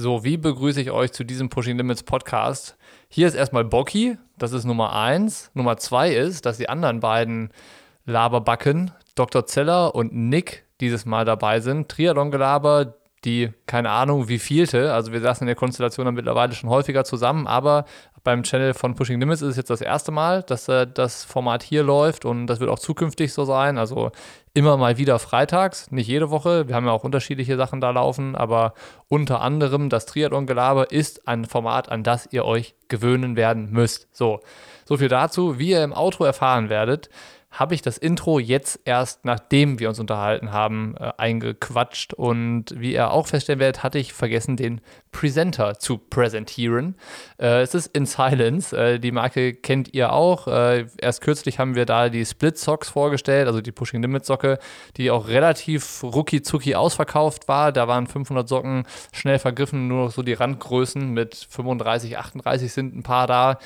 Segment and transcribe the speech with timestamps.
[0.00, 2.76] So, wie begrüße ich euch zu diesem Pushing Limits Podcast?
[3.08, 5.50] Hier ist erstmal Bocky, das ist Nummer eins.
[5.54, 7.50] Nummer zwei ist, dass die anderen beiden
[8.04, 9.44] Laberbacken, Dr.
[9.46, 11.88] Zeller und Nick, dieses Mal dabei sind.
[11.88, 12.94] Triathlon-Gelaber,
[13.24, 14.92] die, keine Ahnung, wie vielte.
[14.92, 17.84] Also wir saßen in der Konstellation dann mittlerweile schon häufiger zusammen, aber
[18.24, 21.62] beim Channel von Pushing Limits ist es jetzt das erste Mal, dass äh, das Format
[21.62, 23.78] hier läuft und das wird auch zukünftig so sein.
[23.78, 24.10] Also
[24.54, 26.68] immer mal wieder freitags, nicht jede Woche.
[26.68, 28.74] Wir haben ja auch unterschiedliche Sachen da laufen, aber
[29.08, 34.08] unter anderem das Triathlon-Gelaber ist ein Format, an das ihr euch gewöhnen werden müsst.
[34.12, 34.40] So,
[34.84, 35.58] so viel dazu.
[35.58, 37.08] Wie ihr im Outro erfahren werdet,
[37.50, 42.12] habe ich das Intro jetzt erst, nachdem wir uns unterhalten haben, äh, eingequatscht.
[42.12, 44.80] Und wie ihr auch feststellen werdet, hatte ich vergessen, den
[45.12, 46.94] Presenter zu präsentieren.
[47.38, 48.76] Äh, es ist In Silence.
[48.76, 50.46] Äh, die Marke kennt ihr auch.
[50.46, 54.58] Äh, erst kürzlich haben wir da die Split Socks vorgestellt, also die Pushing Limit Socke,
[54.98, 57.72] die auch relativ rucki-zucki ausverkauft war.
[57.72, 62.94] Da waren 500 Socken schnell vergriffen, nur noch so die Randgrößen mit 35, 38 sind
[62.94, 63.58] ein paar da.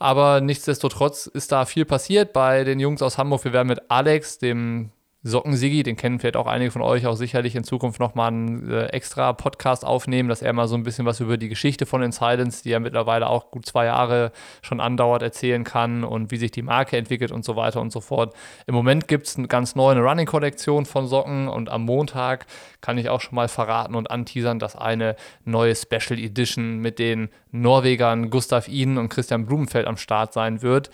[0.00, 3.44] Aber nichtsdestotrotz ist da viel passiert bei den Jungs aus Hamburg.
[3.44, 4.90] Wir werden mit Alex, dem
[5.22, 8.86] Sockensigi, den kennen vielleicht auch einige von euch, auch sicherlich in Zukunft nochmal einen äh,
[8.86, 12.10] extra Podcast aufnehmen, dass er mal so ein bisschen was über die Geschichte von In
[12.10, 14.32] Silence, die ja mittlerweile auch gut zwei Jahre
[14.62, 18.00] schon andauert, erzählen kann und wie sich die Marke entwickelt und so weiter und so
[18.00, 18.34] fort.
[18.66, 22.46] Im Moment gibt es eine ganz neue Running-Kollektion von Socken und am Montag
[22.80, 27.28] kann ich auch schon mal verraten und anteasern, dass eine neue Special Edition mit den
[27.52, 30.90] Norwegern Gustav Iden und Christian Blumenfeld am Start sein wird.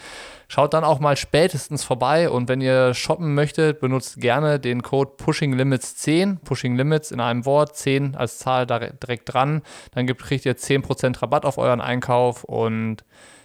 [0.48, 5.12] Schaut dann auch mal spätestens vorbei und wenn ihr shoppen möchtet, benutzt gerne den Code
[5.17, 9.62] Pushing Limits 10, Pushing Limits in einem Wort, 10 als Zahl direkt dran.
[9.92, 13.05] Dann kriegt ihr 10% Rabatt auf euren Einkauf und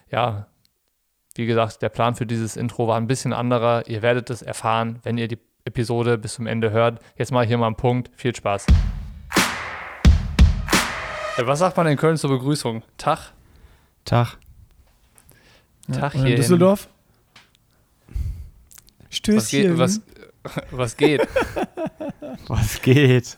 [0.09, 0.47] ja,
[1.35, 3.87] wie gesagt, der Plan für dieses Intro war ein bisschen anderer.
[3.87, 6.99] Ihr werdet es erfahren, wenn ihr die Episode bis zum Ende hört.
[7.15, 8.09] Jetzt mal hier mal einen Punkt.
[8.15, 8.65] Viel Spaß.
[11.37, 12.83] Was sagt man in Köln zur Begrüßung?
[12.97, 13.31] Tag?
[14.05, 14.37] Tag.
[15.91, 16.25] Tag hier.
[16.25, 16.89] In Düsseldorf?
[19.09, 19.37] Stößchen.
[19.37, 19.77] Was geht?
[19.77, 20.01] Was,
[20.71, 21.21] was geht?
[22.47, 23.37] was geht?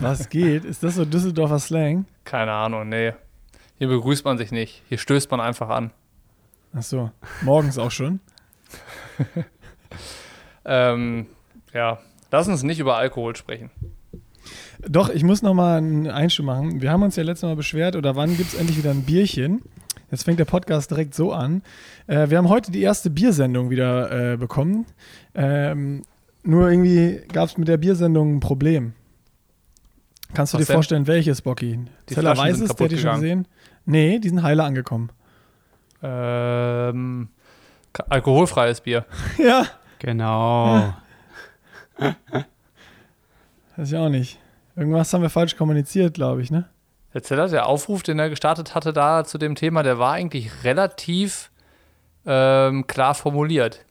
[0.00, 0.64] Was geht?
[0.64, 2.06] Ist das so Düsseldorfer Slang?
[2.24, 3.12] Keine Ahnung, nee.
[3.78, 4.82] Hier begrüßt man sich nicht.
[4.88, 5.90] Hier stößt man einfach an.
[6.74, 7.10] Ach so.
[7.42, 8.20] Morgens auch schon?
[10.64, 11.26] ähm,
[11.74, 11.98] ja.
[12.30, 13.70] Lass uns nicht über Alkohol sprechen.
[14.80, 16.80] Doch, ich muss noch mal einen Einschub machen.
[16.80, 19.62] Wir haben uns ja letztes Mal beschwert, oder wann gibt es endlich wieder ein Bierchen?
[20.10, 21.62] Jetzt fängt der Podcast direkt so an.
[22.06, 24.86] Äh, wir haben heute die erste Biersendung wieder äh, bekommen.
[25.34, 26.02] Ähm,
[26.44, 28.92] nur irgendwie gab es mit der Biersendung ein Problem.
[30.32, 30.76] Kannst du Was dir denn?
[30.76, 31.80] vorstellen, welches, Bocky?
[32.08, 33.48] Die Zeller weiß es, der hat die schon gesehen?
[33.84, 35.10] Nee, die sind heile angekommen.
[36.02, 37.28] Ähm,
[38.08, 39.06] alkoholfreies Bier.
[39.38, 39.66] ja.
[39.98, 40.94] Genau.
[41.98, 42.14] Ja.
[43.76, 44.38] Weiß ich auch nicht.
[44.76, 46.66] Irgendwas haben wir falsch kommuniziert, glaube ich, ne?
[47.22, 51.50] Zeller, der Aufruf, den er gestartet hatte da zu dem Thema, der war eigentlich relativ
[52.26, 53.85] ähm, klar formuliert.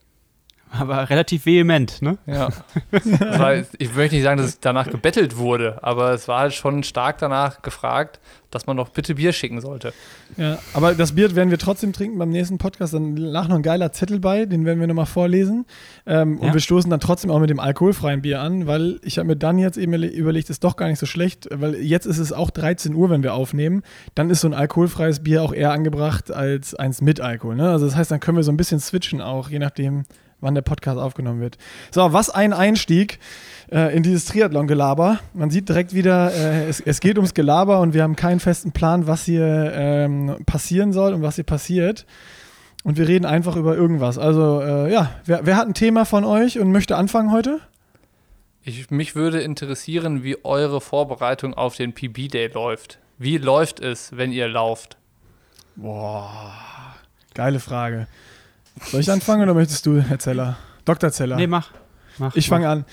[0.80, 2.18] Aber relativ vehement, ne?
[2.26, 2.50] Ja.
[2.92, 6.84] war, ich möchte nicht sagen, dass es danach gebettelt wurde, aber es war halt schon
[6.84, 8.20] stark danach gefragt,
[8.56, 9.94] dass man doch bitte Bier schicken sollte.
[10.38, 12.94] Ja, aber das Bier werden wir trotzdem trinken beim nächsten Podcast.
[12.94, 15.66] Dann lag noch ein geilerZettel bei, den werden wir nochmal vorlesen.
[16.06, 16.48] Ähm, ja.
[16.48, 19.36] Und wir stoßen dann trotzdem auch mit dem alkoholfreien Bier an, weil ich habe mir
[19.36, 22.50] dann jetzt eben überlegt, ist doch gar nicht so schlecht, weil jetzt ist es auch
[22.50, 23.84] 13 Uhr, wenn wir aufnehmen.
[24.16, 27.56] Dann ist so ein alkoholfreies Bier auch eher angebracht als eins mit Alkohol.
[27.56, 27.70] Ne?
[27.70, 30.04] Also das heißt, dann können wir so ein bisschen switchen auch, je nachdem,
[30.42, 31.58] wann der Podcast aufgenommen wird.
[31.92, 33.20] So, was ein Einstieg
[33.72, 35.20] äh, in dieses Triathlon-Gelaber.
[35.34, 38.72] Man sieht direkt wieder, äh, es, es, geht ums Gelaber und wir haben keinen festen
[38.72, 42.06] Plan, was hier ähm, passieren soll und was hier passiert.
[42.84, 44.20] Und wir reden einfach über irgendwas.
[44.20, 47.60] Also, äh, ja, wer, wer, hat ein Thema von euch und möchte anfangen heute?
[48.64, 53.00] Ich, mich würde interessieren, wie eure Vorbereitung auf den PB-Day läuft.
[53.18, 54.98] Wie läuft es, wenn ihr lauft?
[55.76, 56.54] Boah,
[57.34, 58.08] geile Frage.
[58.82, 60.58] Soll ich anfangen oder möchtest du, Herr Zeller?
[60.86, 61.12] Dr.
[61.12, 61.36] Zeller.
[61.38, 61.72] Nee, mach.
[62.18, 62.86] mach ich fange an.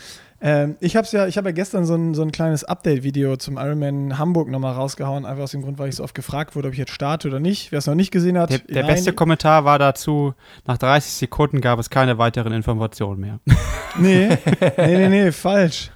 [0.44, 4.18] Ähm, ich habe ja, ich ja gestern so ein, so ein kleines Update-Video zum Ironman
[4.18, 6.80] Hamburg nochmal rausgehauen, einfach aus dem Grund, weil ich so oft gefragt wurde, ob ich
[6.80, 7.70] jetzt starte oder nicht.
[7.70, 8.50] Wer es noch nicht gesehen hat.
[8.50, 10.34] Der, der beste Kommentar war dazu,
[10.66, 13.38] nach 30 Sekunden gab es keine weiteren Informationen mehr.
[13.98, 14.38] Nee,
[14.78, 15.90] nee, nee, nee, falsch.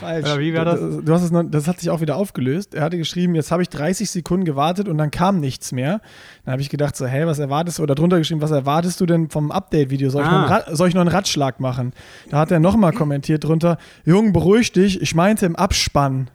[0.00, 0.26] Falsch.
[0.26, 0.80] Oder wie war das?
[0.80, 2.74] Du, du hast es noch, das hat sich auch wieder aufgelöst.
[2.74, 6.00] Er hatte geschrieben, jetzt habe ich 30 Sekunden gewartet und dann kam nichts mehr.
[6.44, 7.82] Dann habe ich gedacht, so, hey, was erwartest du?
[7.82, 10.10] Oder drunter geschrieben, was erwartest du denn vom Update-Video?
[10.10, 10.64] Soll, ah.
[10.70, 11.92] soll, ich noch einen Ratschlag machen?
[12.30, 16.30] Da hat er nochmal kommentiert drunter, Jung, beruhig dich, ich meinte im Abspann.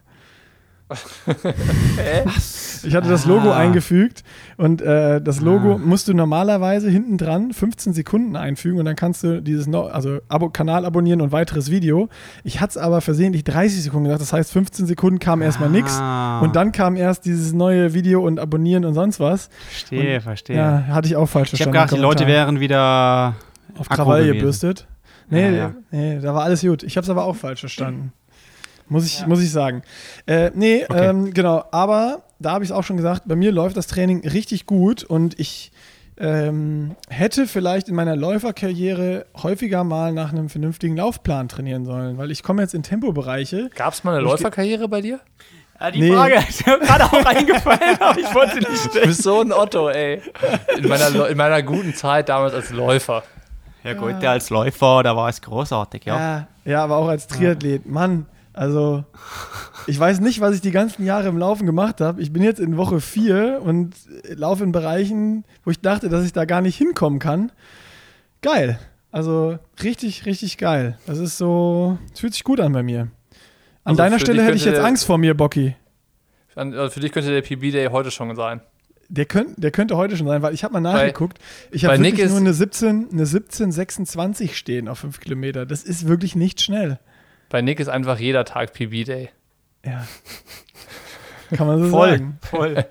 [0.88, 2.84] Was?
[2.84, 3.58] Ich hatte das Logo Ah.
[3.58, 4.24] eingefügt
[4.58, 5.78] und äh, das Logo Ah.
[5.78, 10.20] musst du normalerweise hinten dran 15 Sekunden einfügen und dann kannst du dieses no also
[10.28, 12.10] Abo Kanal abonnieren und weiteres Video.
[12.44, 16.40] Ich hatte es aber versehentlich 30 Sekunden gesagt, das heißt 15 Sekunden kam erstmal Ah,
[16.42, 19.50] und dann kam erst dieses neue Video und abonnieren und sonst was.
[19.70, 20.56] Verstehe, verstehe.
[20.56, 21.72] Ja, hatte ich auch falsch ich habe verstanden.
[21.74, 23.36] gedacht, die Leute wären wieder
[23.78, 24.88] auf Krawall gebürstet.
[25.30, 25.74] Nee, Ja, ja.
[25.92, 26.84] nee, da war alles gut.
[26.84, 28.14] Ich habe es aber auch falsch verstanden.
[28.88, 29.82] Muss ich, muss ich sagen.
[30.28, 31.08] Äh, nee, Okay.
[31.10, 31.64] ähm, genau.
[31.72, 35.04] Aber da habe ich es auch schon gesagt, bei mir läuft das Training richtig gut
[35.04, 35.72] und ich
[36.18, 42.32] ähm, hätte vielleicht in meiner Läuferkarriere häufiger mal nach einem vernünftigen Laufplan trainieren sollen, weil
[42.32, 43.70] ich komme jetzt in Tempobereiche.
[43.76, 45.20] Gab es mal eine Läuferkarriere bei dir?
[45.80, 46.14] Ja, die Nee.
[46.14, 49.08] Frage ist mir gerade auch eingefallen, aber ich wollte nicht Du stellen.
[49.08, 50.22] bist so ein Otto, ey.
[50.78, 53.24] In meiner, in meiner guten Zeit damals als Läufer.
[53.84, 56.18] Ja gut, der als Läufer, da war es großartig, ja.
[56.18, 57.86] Ja, ja aber auch als Triathlet.
[57.86, 59.04] Mann, also
[59.88, 62.22] ich weiß nicht, was ich die ganzen Jahre im Laufen gemacht habe.
[62.22, 63.94] Ich bin jetzt in Woche 4 und
[64.30, 67.52] laufe in Bereichen, wo ich dachte, dass ich da gar nicht hinkommen kann.
[68.42, 68.80] Geil.
[69.12, 70.98] Also richtig, richtig geil.
[71.06, 73.02] Das ist so, es fühlt sich gut an bei mir.
[73.02, 73.12] An
[73.84, 75.76] Also deiner Stelle hätte ich jetzt Angst vor mir, Bocky.
[76.56, 78.62] Also Für dich könnte der PB Day heute schon sein.
[79.08, 81.38] Der, könnt, der könnte heute schon sein, weil ich habe mal nachgeguckt.
[81.72, 85.66] Ich bei habe Nick wirklich nur eine 17, eine 17, 26 stehen auf 5 Kilometer.
[85.66, 87.00] Das ist wirklich nicht schnell.
[87.50, 89.30] Bei Nick ist einfach jeder Tag PB Day.
[89.86, 90.06] Ja.
[91.56, 92.40] Kann man so Voll, sagen.
[92.42, 92.86] voll.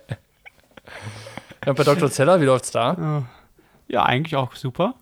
[1.66, 2.10] Ja, bei Dr.
[2.10, 3.24] Zeller, wie läuft's da?
[3.88, 4.04] Ja.
[4.04, 4.94] Eigentlich auch super.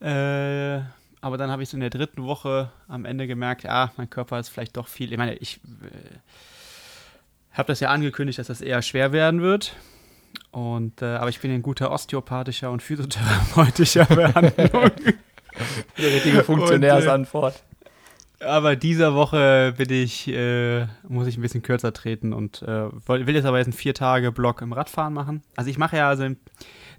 [0.00, 0.80] Äh,
[1.20, 4.38] aber dann habe ich so in der dritten Woche am Ende gemerkt, ja, mein Körper
[4.40, 5.12] ist vielleicht doch viel.
[5.12, 6.18] Ich meine, ich äh,
[7.52, 9.76] habe das ja angekündigt, dass das eher schwer werden wird.
[10.50, 14.90] Und, äh, aber ich bin in guter osteopathischer und physiotherapeutischer Behandlung.
[15.98, 17.62] Die richtige Funktionärsantwort.
[18.44, 23.34] Aber dieser Woche bin ich, äh, muss ich ein bisschen kürzer treten und äh, will
[23.34, 25.42] jetzt aber jetzt einen vier Tage Block im Radfahren machen.
[25.56, 26.28] Also ich mache ja also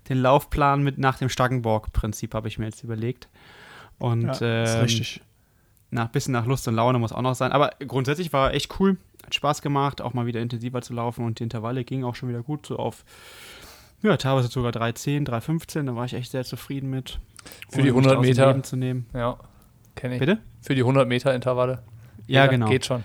[0.10, 3.30] den Laufplan mit nach dem Stangenborg-Prinzip habe ich mir jetzt überlegt.
[4.00, 4.32] Und Ja,
[4.64, 5.22] ist ähm, richtig.
[5.92, 7.52] nach bisschen nach Lust und Laune muss auch noch sein.
[7.52, 11.40] Aber grundsätzlich war echt cool, hat Spaß gemacht, auch mal wieder intensiver zu laufen und
[11.40, 13.06] die Intervalle gingen auch schon wieder gut so auf.
[14.02, 17.20] Ja, teilweise sogar 3,10, 3,15, da war ich echt sehr zufrieden mit.
[17.70, 18.64] Für die Ohne mich 100 aus dem Meter.
[18.64, 19.06] Zu nehmen.
[19.14, 19.38] Ja,
[19.96, 20.20] kenne ich.
[20.20, 20.40] Bitte?
[20.62, 21.84] Für die 100 Meter Intervalle.
[22.28, 22.68] Ja, Jeder genau.
[22.70, 23.04] Geht schon.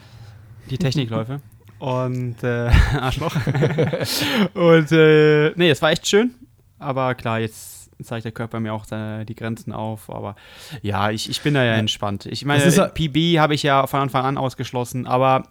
[0.70, 1.40] Die Technikläufe.
[1.78, 2.70] Und äh,
[3.00, 3.34] Arschloch.
[4.54, 6.34] und äh, nee, es war echt schön.
[6.80, 10.10] Aber klar, jetzt zeigt der Körper mir auch seine, die Grenzen auf.
[10.10, 10.34] Aber
[10.82, 12.26] ja, ich, ich bin da ja entspannt.
[12.26, 15.06] Ich meine, ja- PB habe ich ja von Anfang an ausgeschlossen.
[15.06, 15.44] Aber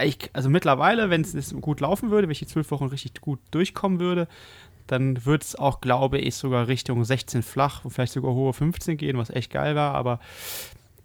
[0.00, 3.40] ich, also mittlerweile, wenn es gut laufen würde, wenn ich die zwölf Wochen richtig gut
[3.50, 4.28] durchkommen würde,
[4.88, 8.96] dann wird es auch, glaube ich, sogar Richtung 16 flach und vielleicht sogar hohe 15
[8.96, 9.94] gehen, was echt geil war.
[9.94, 10.18] Aber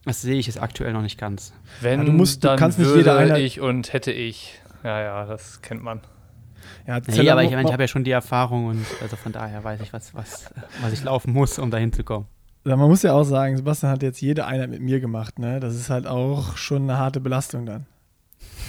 [0.06, 1.54] das sehe ich jetzt aktuell noch nicht ganz.
[1.82, 4.60] Wenn, Ja, du musst- du dann kannst nicht würde jede Einheit- ich und hätte ich.
[4.84, 6.02] Ja, ja, das kennt man.
[6.88, 9.64] Ja, Nee, aber ich, meine, ich habe ja schon die Erfahrung und also von daher
[9.64, 10.46] weiß ich, was, was,
[10.82, 12.26] was ich laufen muss, um dahin zu kommen.
[12.66, 15.60] Ja, man muss ja auch sagen, Sebastian hat jetzt jede Einheit mit mir gemacht, ne?
[15.62, 17.86] Das ist halt auch schon eine harte Belastung dann.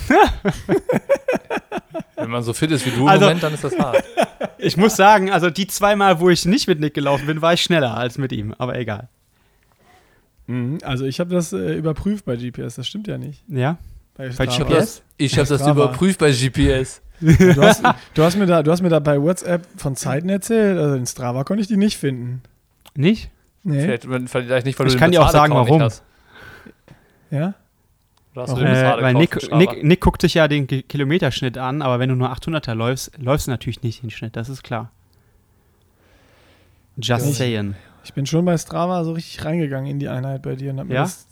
[2.25, 4.03] Wenn man so fit ist wie du im Also- Moment, dann ist das hart.
[4.56, 7.61] Ich muss sagen, also die zweimal, wo ich nicht mit Nick gelaufen bin, war ich
[7.61, 9.09] schneller als mit ihm, aber egal.
[10.82, 13.43] Also ich habe das äh, überprüft bei GPS, das stimmt ja nicht.
[13.49, 13.76] Ja?
[14.17, 14.75] Bei Bei Strava.
[14.76, 15.03] GPS?
[15.19, 15.85] Ich habe das Strava.
[15.85, 17.03] überprüft bei GPS.
[17.21, 17.82] Du hast,
[18.15, 21.06] du, hast mir da, du hast mir da bei WhatsApp von Zeiten erzählt, also in
[21.06, 22.43] Strava konnte ich die nicht finden.
[22.94, 23.31] Nicht?
[23.65, 23.81] Nee.
[23.81, 25.88] Vielleicht, vielleicht nicht, weil Ich du kann dir auch sagen, warum.
[27.31, 27.55] Ja?
[28.34, 29.52] Oder hast du Äh, weil Nick?
[29.52, 33.12] Nick, Nick guckt sich ja den Ki- Kilometerschnitt an, aber wenn du nur 800er läufst,
[33.19, 34.90] läufst du natürlich nicht den Schnitt, das ist klar.
[36.97, 37.32] Just Ja.
[37.32, 37.75] saying.
[38.04, 40.88] Ich bin schon bei Strava so richtig reingegangen in die Einheit bei dir und habe
[40.88, 41.02] mir Ja?
[41.02, 41.26] das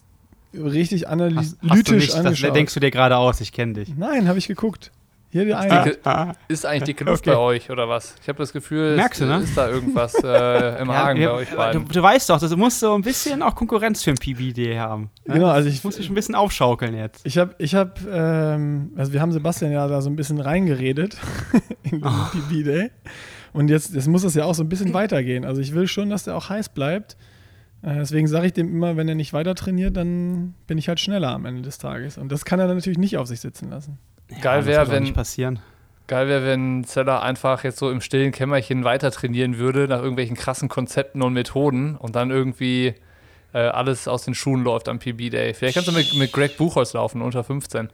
[0.54, 2.56] richtig Hast, analytisch hast du nicht, das angeschaut.
[2.56, 3.94] denkst du dir gerade aus, ich kenne dich.
[3.96, 4.90] Nein, habe ich geguckt.
[5.32, 5.86] Hier die Einheit.
[6.04, 7.34] Dicke- Ist eigentlich dicke Luft Okay.
[7.34, 8.14] bei euch oder was?
[8.20, 9.42] Ich habe das Gefühl, Merkst es, du, ne?
[9.42, 11.88] ist da irgendwas äh, im Argen ja, bei euch du, beiden.
[11.88, 15.10] du weißt doch, das muss so ein bisschen auch Konkurrenz für ein PBD haben.
[15.26, 15.34] ne?
[15.34, 17.24] Genau, also ich, muss dich ein bisschen aufschaukeln jetzt.
[17.24, 21.16] Ich habe, ich habe, ähm, also wir haben Sebastian ja da so ein bisschen reingeredet
[21.82, 22.26] in den Oh.
[22.30, 22.90] PB Day.
[23.54, 25.44] Und jetzt, jetzt muss das ja auch so ein bisschen weitergehen.
[25.46, 27.16] Also ich will schon, dass der auch heiß bleibt.
[27.82, 31.00] Äh, deswegen sage ich dem immer, wenn er nicht weiter trainiert, dann bin ich halt
[31.00, 32.18] schneller am Ende des Tages.
[32.18, 33.98] Und das kann er dann natürlich nicht auf sich sitzen lassen.
[34.40, 35.60] Geil wäre, wenn- nicht passieren.
[36.08, 40.36] Geil wäre, wenn Zeller einfach jetzt so im stillen Kämmerchen weiter trainieren würde, nach irgendwelchen
[40.36, 42.94] krassen Konzepten und Methoden und dann irgendwie
[43.54, 45.54] äh, alles aus den Schuhen läuft am PB-Day.
[45.54, 47.88] Vielleicht kannst du mit, mit Greg Buchholz laufen, unter 15.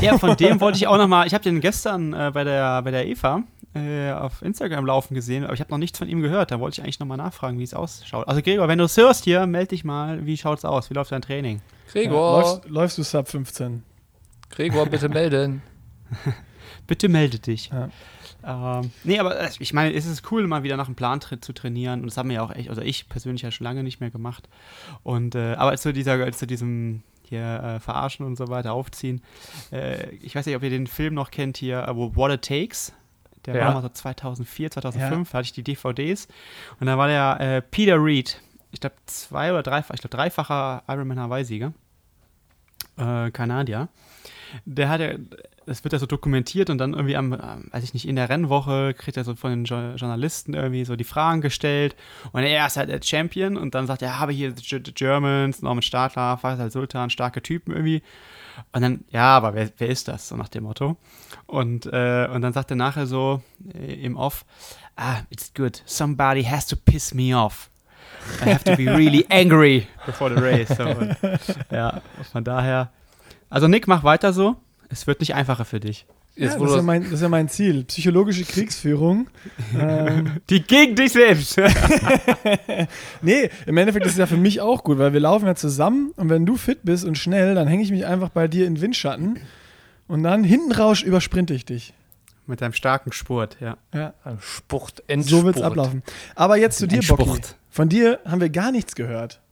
[0.00, 1.26] Ja, von dem wollte ich auch noch mal.
[1.26, 3.42] Ich habe den gestern äh, bei, der, bei der Eva
[3.74, 6.50] äh, auf Instagram laufen gesehen, aber ich habe noch nichts von ihm gehört.
[6.50, 8.26] Da wollte ich eigentlich noch mal nachfragen, wie es ausschaut.
[8.28, 10.24] Also Gregor, wenn du es hörst hier, melde dich mal.
[10.26, 10.90] Wie schaut's aus?
[10.90, 11.60] Wie läuft dein Training?
[11.92, 13.82] Gregor, Ja, läufst, läufst du Sub 15?
[14.50, 15.62] Gregor, bitte melden.
[16.86, 17.70] bitte melde dich.
[17.70, 17.88] Ja.
[18.44, 21.52] Ähm, nee, aber äh, ich meine, es ist cool, mal wieder nach einem Plan zu
[21.52, 22.00] trainieren.
[22.00, 24.10] Und das haben wir ja auch echt, also ich persönlich ja schon lange nicht mehr
[24.10, 24.48] gemacht.
[25.02, 27.02] Und äh, aber zu dieser, zu diesem
[27.32, 29.22] hier äh, verarschen und so weiter aufziehen.
[29.70, 32.92] Äh, ich weiß nicht, ob ihr den Film noch kennt hier, äh, What It Takes.
[33.46, 33.66] Der ja.
[33.66, 35.34] war mal so 2004, 2005, ja.
[35.34, 36.28] hatte ich die DVDs.
[36.78, 38.40] Und da war der äh, Peter Reed,
[38.70, 41.72] ich glaube zwei oder dreifach, ich glaube dreifacher Ironman Hawaii-Sieger.
[43.32, 43.88] Kanadier.
[44.64, 45.14] Der hat ja,
[45.66, 48.94] das wird ja so dokumentiert und dann irgendwie am, weiß ich nicht, in der Rennwoche
[48.94, 51.96] kriegt er so von den jo Journalisten irgendwie so die Fragen gestellt
[52.32, 55.82] und er ist halt der Champion und dann sagt er, habe hier die Germans, Norman
[55.82, 58.02] Stadler, Faisal Sultan, starke Typen irgendwie.
[58.72, 60.28] Und dann, ja, aber wer, wer ist das?
[60.28, 60.96] So nach dem Motto.
[61.46, 63.42] Und, äh, und dann sagt er nachher so
[63.74, 64.44] äh, im Off,
[64.96, 67.70] ah, it's good, somebody has to piss me off.
[68.40, 70.68] I have to be really angry before the race.
[70.68, 71.16] So, und,
[71.70, 72.90] ja, von daher.
[73.52, 74.56] Also Nick, mach weiter so.
[74.88, 76.06] Es wird nicht einfacher für dich.
[76.36, 77.84] Jetzt, ja, das, ist ja mein, das, ist ja mein, Ziel.
[77.84, 79.26] Psychologische Kriegsführung.
[79.78, 80.40] ähm.
[80.48, 81.58] Die gegen dich selbst.
[83.22, 86.12] nee, im Endeffekt ist es ja für mich auch gut, weil wir laufen ja zusammen
[86.16, 88.76] und wenn du fit bist und schnell, dann hänge ich mich einfach bei dir in
[88.76, 89.38] den Windschatten
[90.08, 91.92] und dann hinten rausch übersprinte ich dich.
[92.46, 93.76] Mit deinem starken Spurt, ja.
[93.92, 94.14] ja.
[94.40, 95.40] Spurt, Endspurt.
[95.40, 96.02] So wird es ablaufen.
[96.34, 97.42] Aber jetzt zu dir, Bocky.
[97.68, 99.42] Von dir haben wir gar nichts gehört.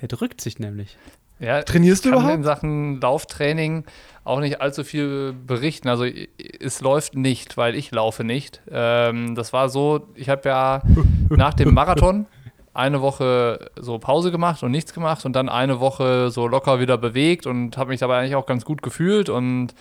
[0.00, 0.98] Der drückt sich nämlich.
[1.38, 2.26] Ja, Trainierst du überhaupt?
[2.26, 3.84] Ich kann in Sachen Lauftraining
[4.24, 5.88] auch nicht allzu viel berichten.
[5.88, 8.62] Also es läuft nicht, weil ich laufe nicht.
[8.70, 10.82] Ähm, das war so, ich habe ja
[11.28, 12.26] nach dem Marathon
[12.72, 16.98] eine Woche so Pause gemacht und nichts gemacht und dann eine Woche so locker wieder
[16.98, 19.74] bewegt und habe mich dabei eigentlich auch ganz gut gefühlt und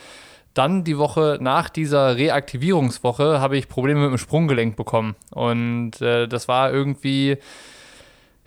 [0.53, 6.27] dann die Woche nach dieser Reaktivierungswoche habe ich Probleme mit dem Sprunggelenk bekommen und äh,
[6.27, 7.39] das war irgendwie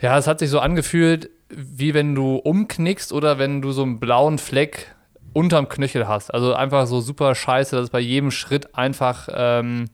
[0.01, 4.01] ja, es hat sich so angefühlt, wie wenn du umknickst oder wenn du so einen
[4.01, 4.95] blauen Fleck
[5.33, 6.33] unterm Knöchel hast.
[6.33, 9.87] Also einfach so super scheiße, dass es bei jedem Schritt einfach ähm,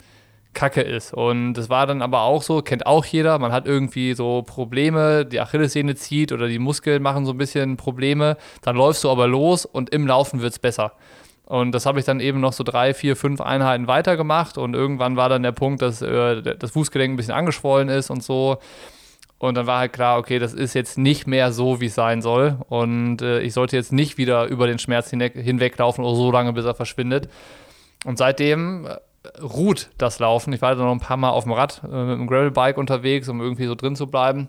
[0.55, 1.13] Kacke ist.
[1.13, 5.27] Und es war dann aber auch so, kennt auch jeder, man hat irgendwie so Probleme,
[5.27, 8.37] die Achillessehne zieht oder die Muskeln machen so ein bisschen Probleme.
[8.63, 10.93] Dann läufst du aber los und im Laufen wird es besser.
[11.45, 15.17] Und das habe ich dann eben noch so drei, vier, fünf Einheiten weitergemacht und irgendwann
[15.17, 18.59] war dann der Punkt, dass äh, das Fußgelenk ein bisschen angeschwollen ist und so.
[19.43, 22.23] Und dann war halt klar, okay, das ist jetzt nicht mehr so, wie es sein
[22.23, 22.59] soll.
[22.69, 26.53] Und äh, ich sollte jetzt nicht wieder über den Schmerz hinweg, hinweglaufen oder so lange,
[26.53, 27.29] bis er verschwindet.
[28.05, 30.53] Und seitdem äh, ruht das Laufen.
[30.53, 33.29] Ich war dann noch ein paar Mal auf dem Rad äh, mit dem Gravelbike unterwegs,
[33.29, 34.47] um irgendwie so drin zu bleiben.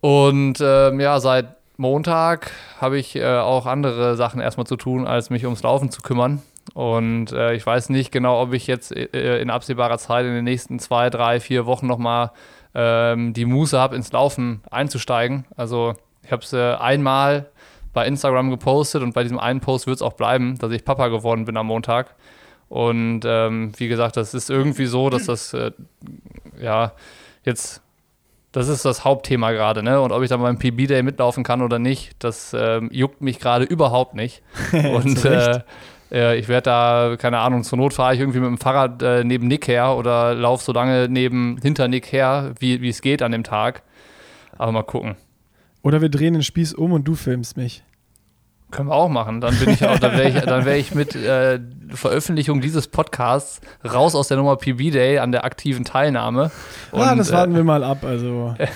[0.00, 5.28] Und ähm, ja, seit Montag habe ich äh, auch andere Sachen erstmal zu tun, als
[5.28, 6.40] mich ums Laufen zu kümmern.
[6.72, 10.44] Und äh, ich weiß nicht genau, ob ich jetzt äh, in absehbarer Zeit in den
[10.44, 12.30] nächsten zwei, drei, vier Wochen nochmal
[12.78, 15.46] ähm, die Muße habe, ins Laufen einzusteigen.
[15.56, 17.48] Also ich habe es äh, einmal
[17.94, 21.08] bei Instagram gepostet und bei diesem einen Post wird es auch bleiben, dass ich Papa
[21.08, 22.14] geworden bin am Montag.
[22.68, 25.70] Und ähm, wie gesagt, das ist irgendwie so, dass das äh,
[26.60, 26.92] ja
[27.44, 27.80] jetzt
[28.52, 30.00] das ist das Hauptthema gerade, ne?
[30.00, 33.64] Und ob ich dann beim PB-Day mitlaufen kann oder nicht, das ähm, juckt mich gerade
[33.64, 34.42] überhaupt nicht.
[34.72, 35.60] Und äh,
[36.10, 39.24] äh, ich werde da, keine Ahnung, zur Not fahre ich irgendwie mit dem Fahrrad äh,
[39.24, 43.32] neben Nick her oder laufe so lange neben, hinter Nick her, wie es geht an
[43.32, 43.82] dem Tag.
[44.58, 45.16] Aber mal gucken.
[45.82, 47.84] Oder wir drehen den Spieß um und du filmst mich.
[48.72, 49.40] Können wir auch machen.
[49.40, 51.60] Dann bin ich auch, dann wäre ich, wär ich mit äh,
[51.90, 56.50] Veröffentlichung dieses Podcasts raus aus der Nummer PB Day an der aktiven Teilnahme.
[56.90, 57.98] Und, ah, das warten äh, wir mal ab.
[58.02, 58.66] Also äh.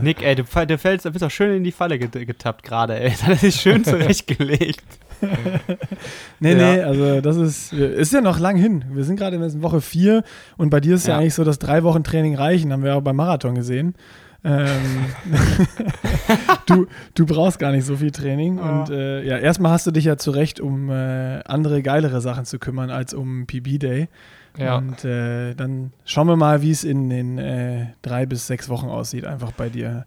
[0.00, 3.12] Nick, ey, du, du fällst, du bist auch schön in die Falle getappt gerade, ey.
[3.26, 4.84] Das ist schön zurechtgelegt.
[6.40, 6.56] nee, ja.
[6.56, 8.84] nee, also das ist, ist ja noch lang hin.
[8.92, 10.22] Wir sind gerade in Woche 4
[10.56, 11.14] und bei dir ist ja.
[11.14, 13.94] ja eigentlich so, dass drei Wochen Training reichen, haben wir auch beim Marathon gesehen.
[14.44, 15.04] Ähm,
[16.66, 18.58] du, du brauchst gar nicht so viel Training.
[18.58, 18.80] Ja.
[18.80, 22.58] Und äh, ja, erstmal hast du dich ja zurecht, um äh, andere, geilere Sachen zu
[22.58, 24.08] kümmern als um PB Day.
[24.58, 24.76] Ja.
[24.76, 28.88] Und äh, dann schauen wir mal, wie es in den äh, drei bis sechs Wochen
[28.88, 30.06] aussieht, einfach bei dir.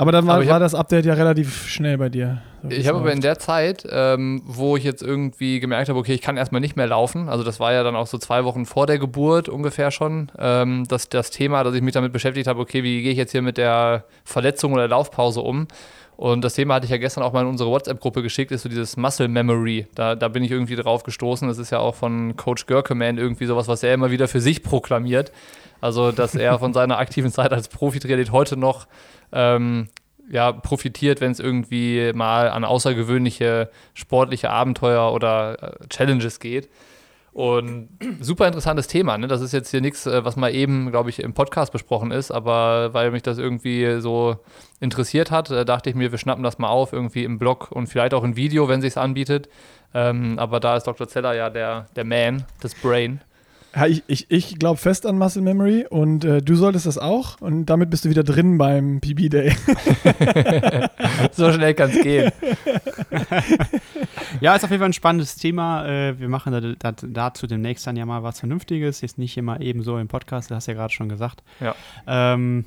[0.00, 2.40] Aber dann war, aber war das Update ja relativ schnell bei dir.
[2.70, 6.22] Ich habe aber in der Zeit, ähm, wo ich jetzt irgendwie gemerkt habe, okay, ich
[6.22, 8.86] kann erstmal nicht mehr laufen, also das war ja dann auch so zwei Wochen vor
[8.86, 12.82] der Geburt ungefähr schon, ähm, dass das Thema, dass ich mich damit beschäftigt habe, okay,
[12.82, 15.68] wie gehe ich jetzt hier mit der Verletzung oder Laufpause um?
[16.16, 18.70] Und das Thema hatte ich ja gestern auch mal in unsere WhatsApp-Gruppe geschickt, ist so
[18.70, 19.86] dieses Muscle Memory.
[19.94, 21.48] Da, da bin ich irgendwie drauf gestoßen.
[21.48, 24.62] Das ist ja auch von Coach Görkeman irgendwie sowas, was er immer wieder für sich
[24.62, 25.32] proklamiert.
[25.80, 28.86] Also, dass er von seiner aktiven Zeit als Profi-Triathlet heute noch
[29.32, 29.88] ähm,
[30.30, 36.68] ja, profitiert, wenn es irgendwie mal an außergewöhnliche sportliche Abenteuer oder äh, Challenges geht.
[37.32, 37.88] Und
[38.20, 39.16] super interessantes Thema.
[39.16, 39.28] Ne?
[39.28, 42.30] Das ist jetzt hier nichts, äh, was mal eben, glaube ich, im Podcast besprochen ist,
[42.30, 44.36] aber weil mich das irgendwie so
[44.80, 47.88] interessiert hat, äh, dachte ich mir, wir schnappen das mal auf, irgendwie im Blog und
[47.88, 49.48] vielleicht auch im Video, wenn sich anbietet.
[49.94, 51.08] Ähm, aber da ist Dr.
[51.08, 53.20] Zeller ja der, der Man, das Brain.
[53.86, 57.66] Ich ich, ich glaube fest an Muscle Memory und äh, du solltest das auch und
[57.66, 59.52] damit bist du wieder drin beim PB Day.
[61.32, 62.32] so schnell kann es gehen.
[64.40, 65.86] ja, ist auf jeden Fall ein spannendes Thema.
[65.86, 69.02] Äh, wir machen da, da, dazu demnächst dann ja mal was Vernünftiges.
[69.02, 71.44] Jetzt nicht immer eben so im Podcast, das hast du ja gerade schon gesagt.
[71.60, 71.76] Ja.
[72.08, 72.64] Ähm,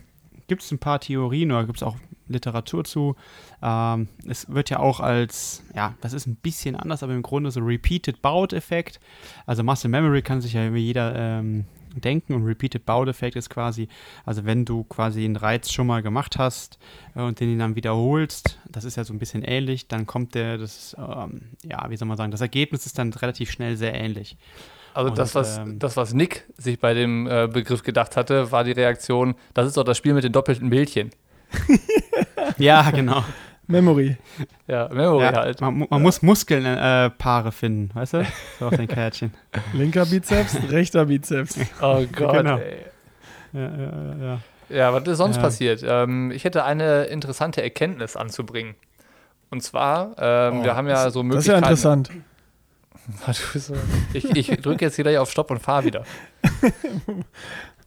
[0.48, 1.98] gibt es ein paar Theorien oder gibt es auch
[2.34, 3.16] Literatur zu.
[3.62, 7.52] Ähm, es wird ja auch als, ja, das ist ein bisschen anders, aber im Grunde
[7.52, 9.00] so Repeated Bout-Effekt.
[9.46, 11.66] Also Muscle Memory kann sich ja jeder ähm,
[12.00, 13.88] denken und Repeated Bout-Effekt ist quasi,
[14.26, 16.80] also wenn du quasi einen Reiz schon mal gemacht hast
[17.16, 20.58] äh, und den dann wiederholst, das ist ja so ein bisschen ähnlich, dann kommt der,
[20.58, 24.38] das, ähm, ja, wie soll man sagen, das Ergebnis ist dann relativ schnell sehr ähnlich.
[24.94, 28.52] Also und, das, was, ähm, das, was Nick sich bei dem äh, Begriff gedacht hatte,
[28.52, 31.10] war die Reaktion, das ist doch das Spiel mit den doppelten Bildchen.
[32.58, 33.24] ja, genau.
[33.68, 34.18] Memory.
[34.68, 35.62] Ja, Memory ja, halt.
[35.62, 36.00] Man, man ja.
[36.00, 38.26] muss Muskelpaare äh, finden, weißt du?
[38.60, 39.34] So auf den Kärtchen.
[39.74, 41.58] Linker Bizeps, rechter Bizeps.
[41.82, 42.58] Oh Gott, genau.
[42.58, 42.86] ey.
[43.54, 44.40] Ja, ja, ja.
[44.70, 45.84] Ja, was ist sonst passiert?
[45.86, 48.76] Ähm, ich hätte eine interessante Erkenntnis anzubringen.
[49.52, 51.62] Und zwar, ähm, oh, wir haben ja so Möglichkeiten.
[51.62, 52.12] Das ist ja interessant.
[54.14, 56.04] ich, ich drücke jetzt gleich auf Stopp und fahre wieder.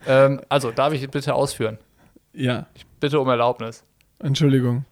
[0.06, 1.78] ähm, also, darf ich bitte ausführen?
[2.32, 2.66] Ja.
[2.74, 3.84] Ich bitte um Erlaubnis.
[4.18, 4.84] Entschuldigung.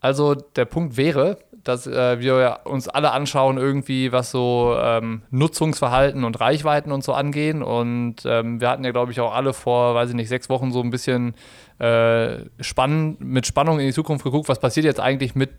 [0.00, 6.22] Also der Punkt wäre, dass äh, wir uns alle anschauen, irgendwie, was so ähm, Nutzungsverhalten
[6.22, 7.62] und Reichweiten und so angehen.
[7.62, 10.70] Und ähm, wir hatten ja, glaube ich, auch alle vor, weiß ich nicht, sechs Wochen
[10.70, 11.34] so ein bisschen
[11.78, 15.50] äh, spann mit Spannung in die Zukunft geguckt, was passiert jetzt eigentlich mit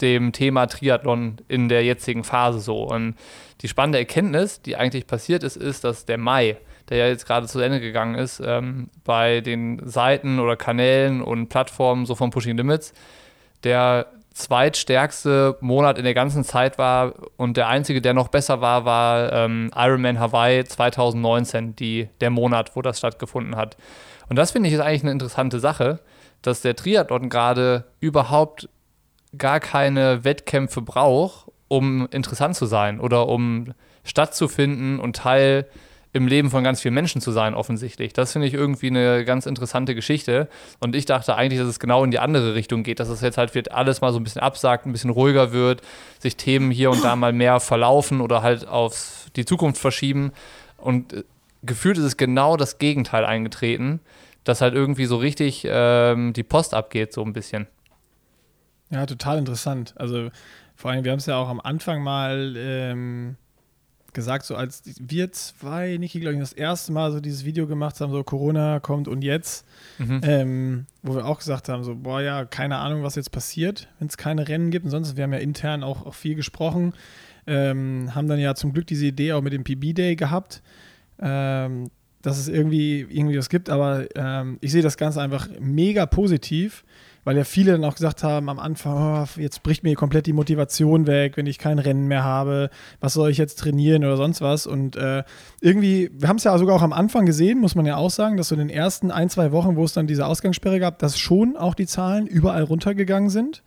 [0.00, 2.84] dem Thema Triathlon in der jetzigen Phase so.
[2.84, 3.14] Und
[3.60, 6.56] die spannende Erkenntnis, die eigentlich passiert ist, ist, dass der Mai
[6.90, 11.48] der ja jetzt gerade zu Ende gegangen ist, ähm, bei den Seiten oder Kanälen und
[11.48, 12.92] Plattformen so von Pushing Limits,
[13.64, 18.84] der zweitstärkste Monat in der ganzen Zeit war und der einzige, der noch besser war,
[18.84, 23.76] war ähm, Ironman Hawaii 2019, die, der Monat, wo das stattgefunden hat.
[24.28, 26.00] Und das finde ich ist eigentlich eine interessante Sache,
[26.42, 28.68] dass der Triathlon gerade überhaupt
[29.36, 35.66] gar keine Wettkämpfe braucht, um interessant zu sein oder um stattzufinden und Teil
[36.12, 38.12] im Leben von ganz vielen Menschen zu sein, offensichtlich.
[38.12, 40.48] Das finde ich irgendwie eine ganz interessante Geschichte.
[40.80, 43.38] Und ich dachte eigentlich, dass es genau in die andere Richtung geht, dass es jetzt
[43.38, 45.82] halt wird alles mal so ein bisschen absagt, ein bisschen ruhiger wird,
[46.18, 50.32] sich Themen hier und da mal mehr verlaufen oder halt auf die Zukunft verschieben.
[50.76, 51.24] Und äh,
[51.62, 54.00] gefühlt ist es genau das Gegenteil eingetreten,
[54.42, 57.68] dass halt irgendwie so richtig ähm, die Post abgeht, so ein bisschen.
[58.90, 59.94] Ja, total interessant.
[59.96, 60.30] Also
[60.74, 63.36] vor allem, wir haben es ja auch am Anfang mal ähm,
[64.12, 68.00] gesagt, so als wir zwei, Niki, glaube ich, das erste Mal so dieses Video gemacht
[68.00, 69.66] haben, so Corona kommt und jetzt,
[69.98, 70.20] mhm.
[70.24, 74.08] ähm, wo wir auch gesagt haben, so, boah, ja, keine Ahnung, was jetzt passiert, wenn
[74.08, 74.84] es keine Rennen gibt.
[74.84, 76.94] Und sonst, wir haben ja intern auch, auch viel gesprochen,
[77.46, 80.62] ähm, haben dann ja zum Glück diese Idee auch mit dem PB-Day gehabt,
[81.20, 81.90] ähm,
[82.22, 86.84] dass es irgendwie, irgendwie was gibt, aber ähm, ich sehe das Ganze einfach mega positiv
[87.24, 90.32] weil ja viele dann auch gesagt haben am Anfang, oh, jetzt bricht mir komplett die
[90.32, 94.40] Motivation weg, wenn ich kein Rennen mehr habe, was soll ich jetzt trainieren oder sonst
[94.40, 94.66] was.
[94.66, 95.24] Und äh,
[95.60, 98.36] irgendwie, wir haben es ja sogar auch am Anfang gesehen, muss man ja auch sagen,
[98.36, 101.18] dass so in den ersten ein, zwei Wochen, wo es dann diese Ausgangssperre gab, dass
[101.18, 103.62] schon auch die Zahlen überall runtergegangen sind.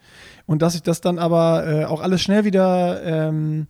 [0.46, 3.68] Und dass sich das dann aber äh, auch alles schnell wieder ähm,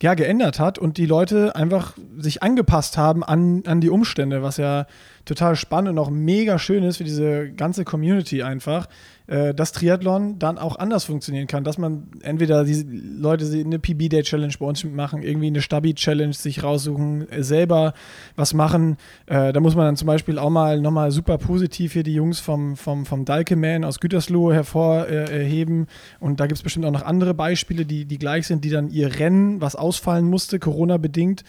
[0.00, 4.56] ja, geändert hat und die Leute einfach sich angepasst haben an, an die Umstände, was
[4.56, 4.86] ja
[5.28, 8.88] total spannend und auch mega schön ist für diese ganze Community einfach,
[9.26, 14.54] äh, dass Triathlon dann auch anders funktionieren kann, dass man entweder diese Leute eine PB-Day-Challenge
[14.58, 17.92] bei uns machen, irgendwie eine Stabi-Challenge sich raussuchen, äh, selber
[18.36, 18.96] was machen.
[19.26, 22.40] Äh, da muss man dann zum Beispiel auch mal nochmal super positiv hier die Jungs
[22.40, 25.88] vom, vom, vom Dalke-Man aus Gütersloh hervorheben.
[26.20, 28.88] und da gibt es bestimmt auch noch andere Beispiele, die, die gleich sind, die dann
[28.88, 31.44] ihr Rennen, was ausfallen musste, Corona-bedingt,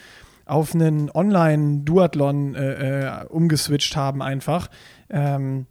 [0.49, 4.69] auf einen Online-Duathlon äh, äh, umgeswitcht haben einfach.
[5.09, 5.65] Ähm,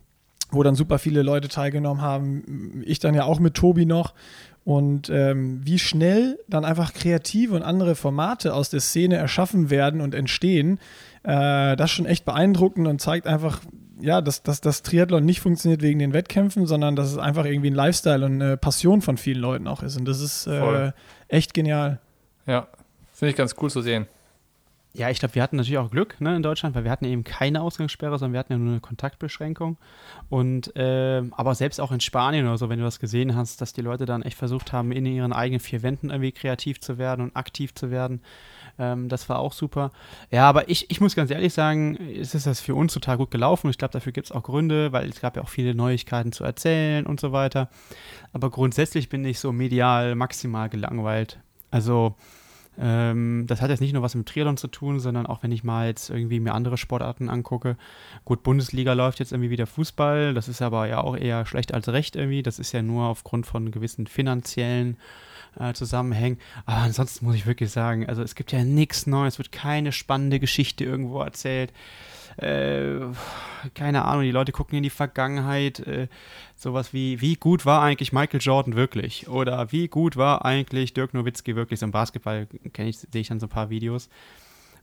[0.50, 2.82] wo dann super viele Leute teilgenommen haben.
[2.86, 4.14] Ich dann ja auch mit Tobi noch.
[4.64, 10.00] Und ähm, wie schnell dann einfach kreative und andere Formate aus der Szene erschaffen werden
[10.00, 10.78] und entstehen,
[11.22, 13.60] äh, das ist schon echt beeindruckend und zeigt einfach,
[13.98, 17.70] ja, dass, dass das Triathlon nicht funktioniert wegen den Wettkämpfen, sondern dass es einfach irgendwie
[17.70, 19.96] ein Lifestyle und eine Passion von vielen Leuten auch ist.
[19.96, 20.92] Und das ist äh,
[21.28, 21.98] echt genial.
[22.46, 22.68] Ja,
[23.12, 24.06] finde ich ganz cool zu sehen.
[24.94, 27.22] Ja, ich glaube, wir hatten natürlich auch Glück ne, in Deutschland, weil wir hatten eben
[27.22, 29.76] keine Ausgangssperre, sondern wir hatten ja nur eine Kontaktbeschränkung.
[30.30, 33.72] Und äh, aber selbst auch in Spanien oder so, wenn du das gesehen hast, dass
[33.72, 37.20] die Leute dann echt versucht haben, in ihren eigenen vier Wänden irgendwie kreativ zu werden
[37.22, 38.22] und aktiv zu werden.
[38.78, 39.92] Ähm, das war auch super.
[40.30, 43.30] Ja, aber ich, ich muss ganz ehrlich sagen, es ist das für uns total gut
[43.30, 43.70] gelaufen.
[43.70, 46.44] Ich glaube, dafür gibt es auch Gründe, weil es gab ja auch viele Neuigkeiten zu
[46.44, 47.68] erzählen und so weiter.
[48.32, 51.38] Aber grundsätzlich bin ich so medial maximal gelangweilt.
[51.70, 52.16] Also
[52.80, 55.64] ähm, das hat jetzt nicht nur was mit Triathlon zu tun, sondern auch wenn ich
[55.64, 57.76] mal jetzt irgendwie mir andere Sportarten angucke.
[58.24, 61.88] Gut, Bundesliga läuft jetzt irgendwie wieder Fußball, das ist aber ja auch eher schlecht als
[61.88, 62.42] recht irgendwie.
[62.42, 64.96] Das ist ja nur aufgrund von gewissen finanziellen
[65.58, 66.38] äh, Zusammenhängen.
[66.66, 69.92] Aber ansonsten muss ich wirklich sagen, also es gibt ja nichts Neues, es wird keine
[69.92, 71.72] spannende Geschichte irgendwo erzählt.
[72.38, 73.00] Äh,
[73.74, 75.80] keine Ahnung, die Leute gucken in die Vergangenheit.
[75.80, 76.08] Äh,
[76.56, 79.28] sowas wie, wie gut war eigentlich Michael Jordan wirklich?
[79.28, 81.80] Oder wie gut war eigentlich Dirk Nowitzki wirklich?
[81.80, 84.08] So im Basketball kenne ich, sehe ich dann so ein paar Videos.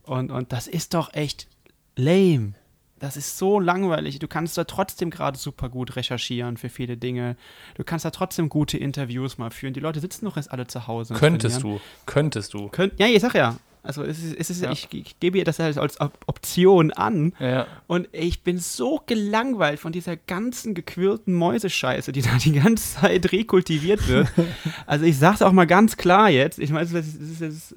[0.02, 1.48] Und, und das ist doch echt
[1.96, 2.54] lame.
[2.98, 4.18] Das ist so langweilig.
[4.18, 7.36] Du kannst da trotzdem gerade super gut recherchieren für viele Dinge.
[7.74, 9.74] Du kannst da trotzdem gute Interviews mal führen.
[9.74, 11.14] Die Leute sitzen doch erst alle zu Hause.
[11.14, 11.80] Könntest du.
[12.06, 12.68] Könntest du.
[12.68, 13.56] Könnt, ja, ich sag ja.
[13.86, 14.72] Also es ist, es ist ja.
[14.72, 17.32] ich, ich, gebe ihr das halt als Option an.
[17.38, 17.66] Ja.
[17.86, 23.32] Und ich bin so gelangweilt von dieser ganzen gequirlten Mäusescheiße, die da die ganze Zeit
[23.32, 24.28] rekultiviert wird.
[24.86, 26.58] also ich sag's auch mal ganz klar jetzt.
[26.58, 27.76] Ich meine, das ist, ist äh,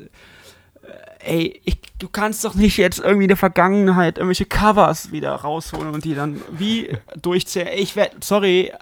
[1.19, 5.93] ey, ich, du kannst doch nicht jetzt irgendwie in der Vergangenheit irgendwelche Covers wieder rausholen
[5.93, 7.69] und die dann wie durchzählen.
[7.75, 8.77] Ich werde, sorry, äh,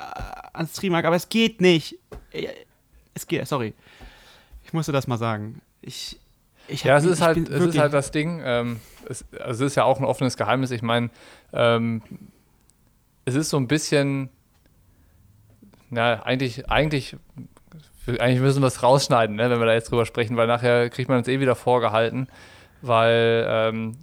[0.53, 1.97] ans Trimark, aber es geht nicht.
[3.13, 3.73] Es geht, sorry.
[4.63, 5.61] Ich musste das mal sagen.
[5.81, 6.19] Ich,
[6.67, 8.41] ich ja, es ist, halt, es ist halt das Ding.
[8.43, 10.71] Ähm, es, also es ist ja auch ein offenes Geheimnis.
[10.71, 11.09] Ich meine,
[11.53, 12.01] ähm,
[13.25, 14.29] es ist so ein bisschen,
[15.89, 17.17] na, eigentlich, eigentlich,
[18.07, 21.09] eigentlich müssen wir es rausschneiden, ne, wenn wir da jetzt drüber sprechen, weil nachher kriegt
[21.09, 22.27] man uns eh wieder vorgehalten,
[22.81, 23.97] weil ähm,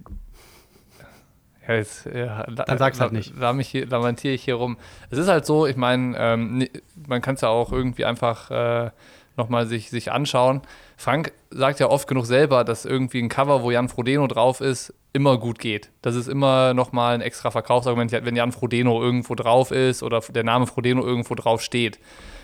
[1.67, 3.35] ja, jetzt, ja, Dann sag's halt nicht.
[3.35, 4.77] Lamentiere ich hier rum.
[5.09, 6.67] Es ist halt so, ich meine, ähm,
[7.07, 8.91] man kann es ja auch irgendwie einfach äh,
[9.37, 10.61] nochmal sich, sich anschauen.
[10.97, 14.93] Frank sagt ja oft genug selber, dass irgendwie ein Cover, wo Jan Frodeno drauf ist,
[15.13, 15.91] immer gut geht.
[16.01, 20.43] Das ist immer nochmal ein extra Verkaufsargument, wenn Jan Frodeno irgendwo drauf ist oder der
[20.43, 21.99] Name Frodeno irgendwo drauf steht.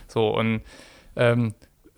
[0.07, 0.61] So, und
[1.15, 1.53] ähm,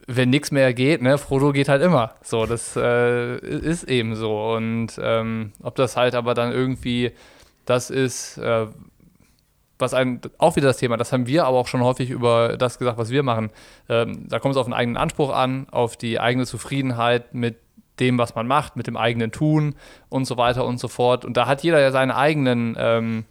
[0.08, 2.16] wenn nichts mehr geht, ne, Frodo geht halt immer.
[2.24, 4.54] So, das äh, ist eben so.
[4.54, 7.12] Und ähm, ob das halt aber dann irgendwie
[7.66, 8.68] das ist, äh,
[9.84, 12.80] was ein, auch wieder das Thema, das haben wir aber auch schon häufig über das
[12.80, 13.52] gesagt, was wir machen.
[13.90, 17.58] Ähm, da kommt es auf den eigenen Anspruch an, auf die eigene Zufriedenheit mit
[18.00, 19.76] dem, was man macht, mit dem eigenen Tun
[20.10, 21.26] und so weiter und so fort.
[21.26, 23.26] Und da hat jeder ja seine eigenen, ähm,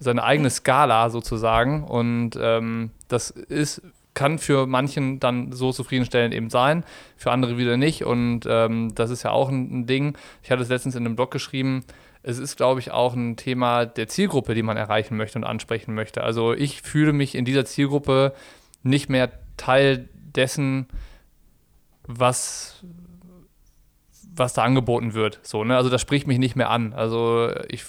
[0.00, 1.84] seine eigene Skala sozusagen.
[1.84, 3.82] Und ähm, das ist,
[4.14, 6.84] kann für manchen dann so zufriedenstellend eben sein,
[7.16, 8.04] für andere wieder nicht.
[8.04, 10.16] Und ähm, das ist ja auch ein, ein Ding.
[10.42, 11.84] Ich hatte es letztens in einem Blog geschrieben,
[12.28, 15.94] es ist, glaube ich, auch ein Thema der Zielgruppe, die man erreichen möchte und ansprechen
[15.94, 16.22] möchte.
[16.22, 18.34] Also ich fühle mich in dieser Zielgruppe
[18.82, 20.88] nicht mehr Teil dessen,
[22.06, 22.84] was,
[24.34, 25.40] was da angeboten wird.
[25.42, 25.74] So, ne?
[25.74, 26.92] Also das spricht mich nicht mehr an.
[26.92, 27.84] Also ich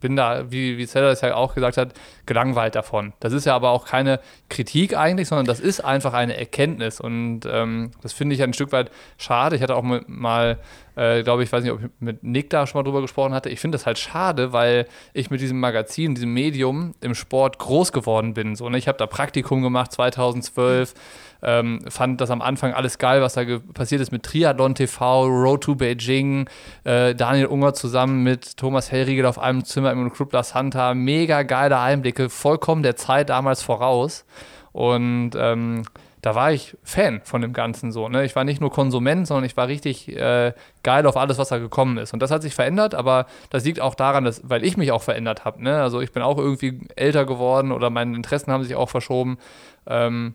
[0.00, 1.94] bin da, wie, wie Zeller es ja auch gesagt hat,
[2.26, 3.12] gelangweilt davon.
[3.20, 7.00] Das ist ja aber auch keine Kritik eigentlich, sondern das ist einfach eine Erkenntnis.
[7.00, 9.56] Und ähm, das finde ich ein Stück weit schade.
[9.56, 10.58] Ich hatte auch mal,
[10.96, 13.48] äh, glaube ich, weiß nicht, ob ich mit Nick da schon mal drüber gesprochen hatte.
[13.48, 17.92] Ich finde das halt schade, weil ich mit diesem Magazin, diesem Medium im Sport groß
[17.92, 18.56] geworden bin.
[18.56, 18.78] So, ne?
[18.78, 20.94] Ich habe da Praktikum gemacht 2012.
[20.94, 23.42] Mhm ähm, fand das am Anfang alles geil, was da
[23.74, 26.48] passiert ist mit Triathlon TV, Road to Beijing,
[26.84, 30.94] äh, Daniel Unger zusammen mit Thomas Hellriegel auf einem Zimmer im Club La Santa.
[30.94, 34.24] Mega geile Einblicke, vollkommen der Zeit damals voraus.
[34.72, 35.82] Und ähm,
[36.22, 38.08] da war ich Fan von dem Ganzen so.
[38.08, 38.24] Ne?
[38.24, 41.58] Ich war nicht nur Konsument, sondern ich war richtig äh, geil auf alles, was da
[41.58, 42.12] gekommen ist.
[42.12, 45.02] Und das hat sich verändert, aber das liegt auch daran, dass, weil ich mich auch
[45.02, 45.62] verändert habe.
[45.62, 45.80] Ne?
[45.80, 49.38] Also ich bin auch irgendwie älter geworden oder meine Interessen haben sich auch verschoben.
[49.86, 50.34] Ähm,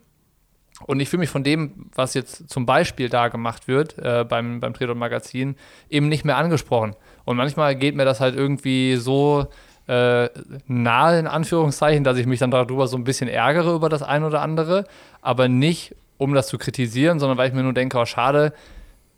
[0.86, 4.60] und ich fühle mich von dem, was jetzt zum Beispiel da gemacht wird äh, beim,
[4.60, 5.56] beim Triathlon Magazin,
[5.90, 6.96] eben nicht mehr angesprochen.
[7.26, 9.48] Und manchmal geht mir das halt irgendwie so
[9.88, 10.30] äh,
[10.68, 14.24] nahe, in Anführungszeichen, dass ich mich dann darüber so ein bisschen ärgere über das ein
[14.24, 14.86] oder andere,
[15.22, 18.54] aber nicht, um das zu kritisieren, sondern weil ich mir nur denke, oh, schade,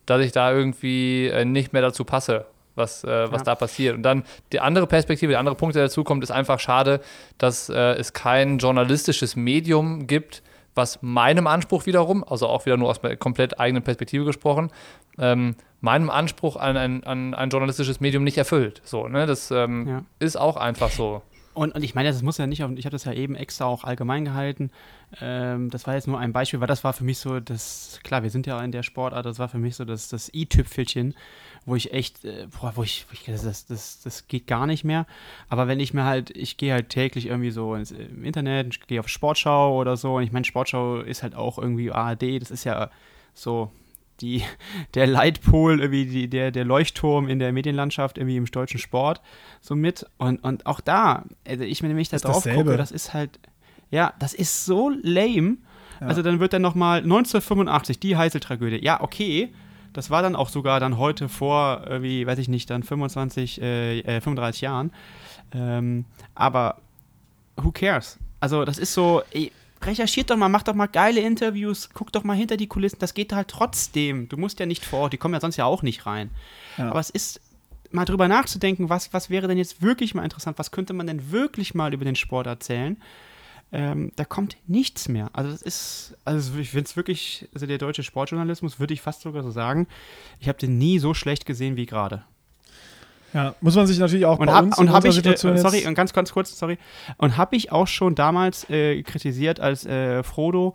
[0.06, 3.46] dass ich da irgendwie äh, nicht mehr dazu passe, was, äh, was ja.
[3.46, 3.96] da passiert.
[3.96, 7.00] Und dann die andere Perspektive, der andere Punkt, der dazu kommt, ist einfach schade,
[7.38, 10.42] dass äh, es kein journalistisches Medium gibt,
[10.76, 14.72] was meinem Anspruch wiederum, also auch wieder nur aus meiner komplett eigenen Perspektive gesprochen,
[15.18, 18.82] ähm, meinem Anspruch an ein, an ein journalistisches Medium nicht erfüllt.
[18.84, 19.26] So, ne?
[19.26, 20.04] Das ähm, ja.
[20.20, 21.22] ist auch einfach so.
[21.56, 23.84] Und, und ich meine, das muss ja nicht, ich habe das ja eben extra auch
[23.84, 24.72] allgemein gehalten.
[25.22, 28.24] Ähm, das war jetzt nur ein Beispiel, weil das war für mich so das, klar,
[28.24, 31.16] wir sind ja in der Sportart, das war für mich so das, das i-Tüpfelchen,
[31.66, 34.84] wo ich echt, äh, boah, wo ich, wo ich das, das, das geht gar nicht
[34.84, 35.08] mehr.
[35.50, 38.88] Aber wenn ich mir halt, ich gehe halt täglich irgendwie so ins, im Internet, ich
[38.88, 42.52] gehe auf Sportschau oder so, und ich meine, Sportschau ist halt auch irgendwie ARD, das
[42.52, 42.92] ist ja
[43.34, 43.72] so,
[44.22, 44.44] die,
[44.94, 49.22] der Leitpol, irgendwie die, der, der Leuchtturm in der Medienlandschaft, irgendwie im deutschen Sport
[49.62, 50.06] so mit.
[50.18, 52.64] Und, und auch da, also ich mir nämlich da drauf dasselbe.
[52.64, 53.40] gucke, das ist halt,
[53.92, 55.58] ja, das ist so lame.
[56.00, 56.08] Ja.
[56.08, 58.84] Also dann wird dann nochmal 1985, die Heißel-Tragödie.
[58.84, 59.54] Ja, okay.
[59.94, 64.20] Das war dann auch sogar dann heute vor, irgendwie, weiß ich nicht, dann 25, äh,
[64.20, 64.92] 35 äh, Jahren.
[65.54, 66.82] Ähm, aber
[67.56, 68.20] who cares?
[68.42, 69.24] Also das ist so,
[69.82, 73.14] recherchiert doch mal, macht doch mal geile Interviews, guck doch mal hinter die Kulissen, das
[73.14, 74.30] geht halt trotzdem.
[74.30, 76.32] Du musst ja nicht vor Ort, die kommen ja sonst ja auch nicht rein.
[76.78, 76.90] Ja.
[76.90, 77.42] Aber es ist
[77.92, 81.32] mal drüber nachzudenken, was, was wäre denn jetzt wirklich mal interessant, was könnte man denn
[81.32, 82.98] wirklich mal über den Sport erzählen?
[83.72, 85.30] Ähm, da kommt nichts mehr.
[85.34, 89.22] Also das ist, also ich finde es wirklich, also der deutsche Sportjournalismus, würde ich fast
[89.22, 89.88] sogar so sagen,
[90.40, 92.24] ich habe den nie so schlecht gesehen wie gerade.
[93.36, 95.86] Ja, muss man sich natürlich auch und bei hab, uns und habe ich, äh, sorry,
[95.86, 96.78] und ganz, ganz kurz, sorry,
[97.18, 100.74] und habe ich auch schon damals äh, kritisiert, als äh, Frodo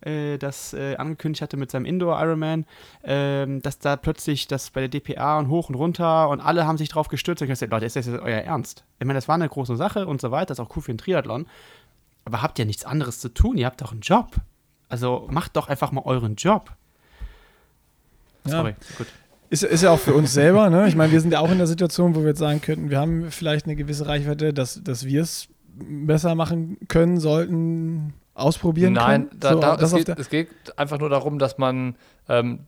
[0.00, 2.66] äh, das äh, angekündigt hatte mit seinem Indoor Ironman,
[3.04, 6.76] ähm, dass da plötzlich das bei der DPA und hoch und runter und alle haben
[6.76, 8.82] sich drauf gestürzt und gesagt, Leute, ist das jetzt euer Ernst?
[8.98, 10.92] Ich meine, das war eine große Sache und so weiter, das ist auch cool für
[10.92, 11.46] den Triathlon,
[12.24, 13.56] aber habt ihr nichts anderes zu tun?
[13.56, 14.32] Ihr habt doch einen Job.
[14.88, 16.72] Also macht doch einfach mal euren Job.
[18.44, 18.96] Sorry, ja.
[18.98, 19.06] gut.
[19.52, 20.88] Ist, ist ja auch für uns selber, ne?
[20.88, 22.98] Ich meine, wir sind ja auch in der Situation, wo wir jetzt sagen könnten, wir
[22.98, 29.28] haben vielleicht eine gewisse Reichweite, dass, dass wir es besser machen können, sollten, ausprobieren Nein,
[29.28, 29.40] können.
[29.42, 31.96] Nein, da, es, geht, es geht einfach nur darum, dass man
[32.30, 32.60] ähm,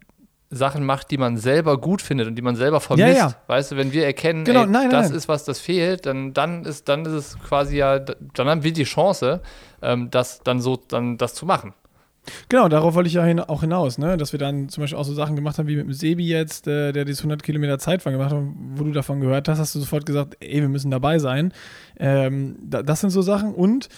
[0.50, 3.16] Sachen macht, die man selber gut findet und die man selber vermisst.
[3.16, 3.34] Ja, ja.
[3.46, 5.16] Weißt du, wenn wir erkennen, genau, ey, nein, das nein.
[5.16, 8.74] ist was, das fehlt, dann, dann, ist, dann ist es quasi ja, dann haben wir
[8.74, 9.40] die Chance,
[9.80, 11.72] ähm, das dann so, dann das zu machen.
[12.48, 14.16] Genau, darauf wollte ich ja hin, auch hinaus, ne?
[14.16, 16.66] dass wir dann zum Beispiel auch so Sachen gemacht haben wie mit dem Sebi jetzt,
[16.66, 18.42] äh, der dieses 100 Kilometer Zeitfahren gemacht hat,
[18.76, 21.52] wo du davon gehört hast, hast du sofort gesagt, ey, wir müssen dabei sein.
[21.98, 23.88] Ähm, da, das sind so Sachen und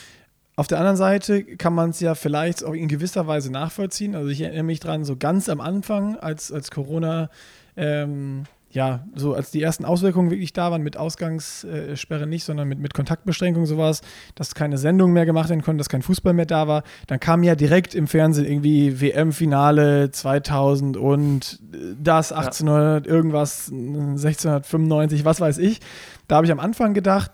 [0.57, 4.15] auf der anderen Seite kann man es ja vielleicht auch in gewisser Weise nachvollziehen.
[4.15, 7.29] Also ich erinnere mich dran, so ganz am Anfang, als, als Corona
[7.77, 8.45] ähm,
[8.77, 12.93] ja, so als die ersten Auswirkungen wirklich da waren, mit Ausgangssperre nicht, sondern mit, mit
[12.93, 14.03] Kontaktbeschränkungen sowas,
[14.35, 17.43] dass keine Sendungen mehr gemacht werden konnten, dass kein Fußball mehr da war, dann kam
[17.43, 21.59] ja direkt im Fernsehen irgendwie WM-Finale 2000 und
[21.99, 23.13] das 1800 ja.
[23.13, 25.81] irgendwas, 1695, was weiß ich.
[26.29, 27.31] Da habe ich am Anfang gedacht,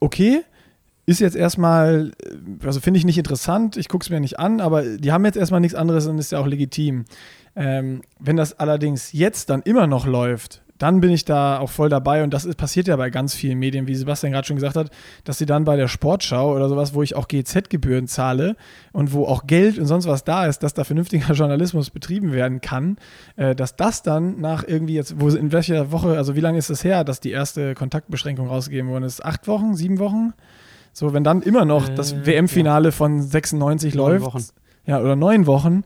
[0.00, 0.42] okay,
[1.06, 2.10] ist jetzt erstmal,
[2.64, 5.36] also finde ich nicht interessant, ich gucke es mir nicht an, aber die haben jetzt
[5.36, 7.04] erstmal nichts anderes und ist ja auch legitim.
[7.54, 11.88] Ähm, wenn das allerdings jetzt dann immer noch läuft, dann bin ich da auch voll
[11.88, 14.76] dabei und das ist, passiert ja bei ganz vielen Medien, wie Sebastian gerade schon gesagt
[14.76, 14.90] hat,
[15.24, 18.54] dass sie dann bei der Sportschau oder sowas, wo ich auch GZ-Gebühren zahle
[18.92, 22.60] und wo auch Geld und sonst was da ist, dass da vernünftiger Journalismus betrieben werden
[22.60, 22.98] kann,
[23.36, 26.68] äh, dass das dann nach irgendwie jetzt, wo in welcher Woche, also wie lange ist
[26.68, 29.24] es das her, dass die erste Kontaktbeschränkung rausgegeben worden ist?
[29.24, 30.34] Acht Wochen, sieben Wochen?
[30.92, 32.92] So, wenn dann immer noch äh, das WM-Finale ja.
[32.92, 34.44] von 96 neun läuft, Wochen.
[34.84, 35.84] ja, oder neun Wochen,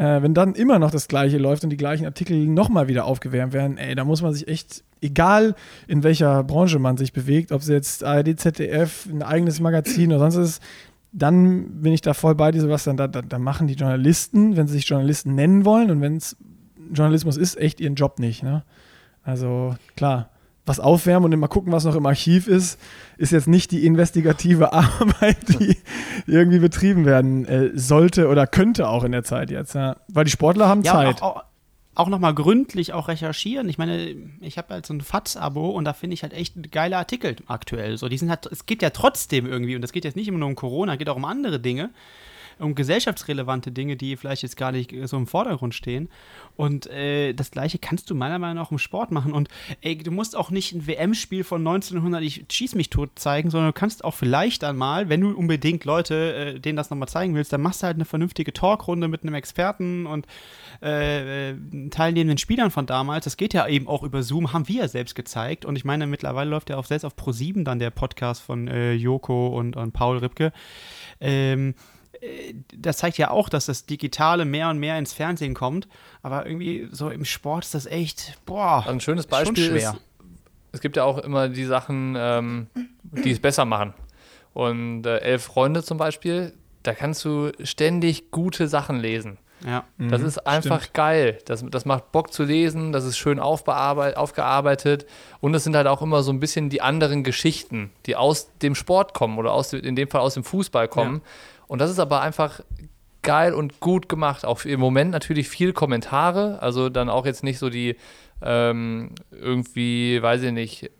[0.00, 3.52] äh, wenn dann immer noch das Gleiche läuft und die gleichen Artikel nochmal wieder aufgewärmt
[3.52, 5.54] werden, ey, da muss man sich echt, egal
[5.88, 10.30] in welcher Branche man sich bewegt, ob es jetzt ARD, ZDF, ein eigenes Magazin oder
[10.30, 10.62] sonst ist,
[11.12, 12.96] dann bin ich da voll bei dir, Sebastian.
[12.96, 16.34] Da, da, da machen die Journalisten, wenn sie sich Journalisten nennen wollen und wenn es
[16.94, 18.42] Journalismus ist, echt ihren Job nicht.
[18.42, 18.62] Ne?
[19.22, 20.30] Also klar,
[20.70, 22.78] was aufwärmen und immer gucken, was noch im Archiv ist,
[23.18, 25.76] ist jetzt nicht die investigative Arbeit, die
[26.26, 29.74] irgendwie betrieben werden äh, sollte oder könnte auch in der Zeit jetzt.
[29.74, 29.96] Ja.
[30.06, 31.22] Weil die Sportler haben ja, Zeit.
[31.22, 31.44] Auch, auch,
[31.96, 33.68] auch nochmal gründlich auch recherchieren.
[33.68, 36.96] Ich meine, ich habe halt so ein FATS-Abo und da finde ich halt echt geile
[36.96, 37.98] Artikel aktuell.
[37.98, 40.38] So, die sind halt, es geht ja trotzdem irgendwie, und es geht jetzt nicht immer
[40.38, 41.90] nur um Corona, es geht auch um andere Dinge
[42.60, 46.08] um gesellschaftsrelevante Dinge, die vielleicht jetzt gar nicht so im Vordergrund stehen.
[46.56, 49.32] Und äh, das Gleiche kannst du meiner Meinung nach im Sport machen.
[49.32, 49.48] Und
[49.80, 53.70] ey, du musst auch nicht ein WM-Spiel von 1900, ich schieß mich tot zeigen, sondern
[53.70, 57.52] du kannst auch vielleicht einmal, wenn du unbedingt Leute, äh, denen das nochmal zeigen willst,
[57.52, 60.26] dann machst du halt eine vernünftige Talkrunde mit einem Experten und
[60.82, 61.56] äh, äh,
[61.90, 63.24] teilnehmenden Spielern von damals.
[63.24, 65.64] Das geht ja eben auch über Zoom, haben wir ja selbst gezeigt.
[65.64, 68.92] Und ich meine, mittlerweile läuft ja auch selbst auf Pro7 dann der Podcast von äh,
[68.92, 70.52] Joko und, und Paul Ripke.
[71.20, 71.74] Ähm,
[72.76, 75.88] das zeigt ja auch, dass das Digitale mehr und mehr ins Fernsehen kommt.
[76.22, 78.78] Aber irgendwie so im Sport ist das echt, boah.
[78.78, 79.90] Also ein schönes Beispiel schwer.
[79.92, 80.00] ist,
[80.72, 82.66] es gibt ja auch immer die Sachen, ähm,
[83.02, 83.94] die es besser machen.
[84.52, 86.52] Und äh, Elf Freunde zum Beispiel,
[86.82, 89.38] da kannst du ständig gute Sachen lesen.
[89.66, 89.84] Ja.
[89.98, 90.94] Das Mhm, ist einfach stimmt.
[90.94, 91.38] geil.
[91.44, 95.06] Das, das macht Bock zu lesen, das ist schön aufgearbeitet
[95.40, 98.74] und es sind halt auch immer so ein bisschen die anderen Geschichten, die aus dem
[98.74, 101.20] Sport kommen oder aus, in dem Fall aus dem Fußball kommen.
[101.70, 102.62] Und das ist aber einfach
[103.22, 104.44] geil und gut gemacht.
[104.44, 107.94] Auch im Moment natürlich viel Kommentare, also dann auch jetzt nicht so die
[108.42, 110.90] ähm, irgendwie, weiß ich nicht,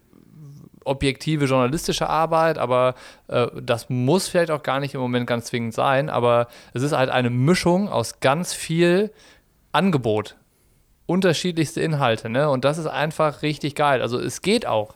[0.85, 2.95] objektive journalistische Arbeit, aber
[3.27, 6.93] äh, das muss vielleicht auch gar nicht im Moment ganz zwingend sein, aber es ist
[6.93, 9.11] halt eine Mischung aus ganz viel
[9.73, 10.37] Angebot,
[11.07, 12.49] unterschiedlichste Inhalte, ne?
[12.49, 14.03] Und das ist einfach richtig geil.
[14.03, 14.95] Also es geht auch,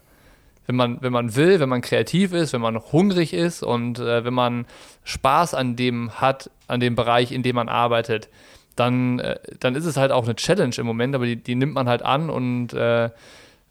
[0.66, 4.24] wenn man, wenn man will, wenn man kreativ ist, wenn man hungrig ist und äh,
[4.24, 4.66] wenn man
[5.04, 8.28] Spaß an dem hat, an dem Bereich, in dem man arbeitet,
[8.76, 11.74] dann, äh, dann ist es halt auch eine Challenge im Moment, aber die, die nimmt
[11.74, 13.10] man halt an und äh,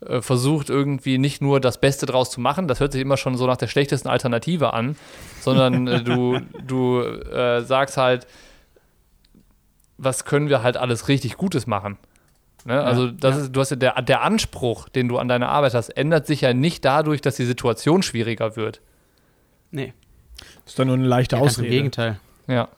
[0.07, 3.37] äh, versucht irgendwie nicht nur das Beste draus zu machen, das hört sich immer schon
[3.37, 4.95] so nach der schlechtesten Alternative an,
[5.41, 8.27] sondern äh, du, du äh, sagst halt,
[9.97, 11.97] was können wir halt alles richtig Gutes machen.
[12.65, 12.81] Ne?
[12.81, 13.41] Also das ja.
[13.43, 16.41] ist, du hast ja der, der Anspruch, den du an deine Arbeit hast, ändert sich
[16.41, 18.81] ja nicht dadurch, dass die Situation schwieriger wird.
[19.71, 19.93] Nee,
[20.65, 21.75] ist dann nur eine leichte ja, ganz im Ausrede.
[21.75, 22.19] Gegenteil.
[22.47, 22.69] Ja.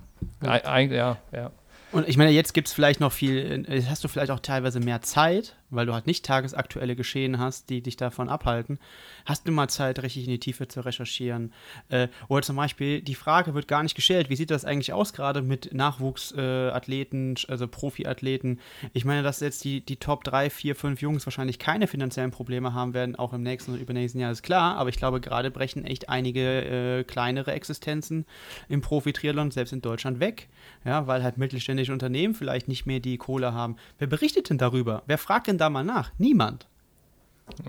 [0.41, 1.52] Eigentlich, ja, ja.
[1.91, 4.39] Und ich meine, jetzt gibt es vielleicht noch viel, äh, jetzt hast du vielleicht auch
[4.39, 8.80] teilweise mehr Zeit, weil du halt nicht tagesaktuelle Geschehen hast, die dich davon abhalten.
[9.25, 11.54] Hast du mal Zeit, richtig in die Tiefe zu recherchieren?
[11.89, 15.13] Äh, oder zum Beispiel, die Frage wird gar nicht gestellt, wie sieht das eigentlich aus
[15.13, 18.60] gerade mit Nachwuchsathleten, äh, also Profiathleten?
[18.93, 22.73] Ich meine, dass jetzt die, die Top 3, 4, 5 Jungs wahrscheinlich keine finanziellen Probleme
[22.73, 24.78] haben werden, auch im nächsten und übernächsten Jahr, ist klar.
[24.78, 28.25] Aber ich glaube, gerade brechen echt einige äh, kleinere Existenzen
[28.69, 30.47] im Profi-Triathlon, selbst in Deutschland, weg.
[30.84, 33.78] Ja, weil halt mittelständische Unternehmen vielleicht nicht mehr die Kohle haben.
[33.97, 35.04] Wer berichtet denn darüber?
[35.08, 36.12] Wer fragt denn da mal nach?
[36.18, 36.68] Niemand.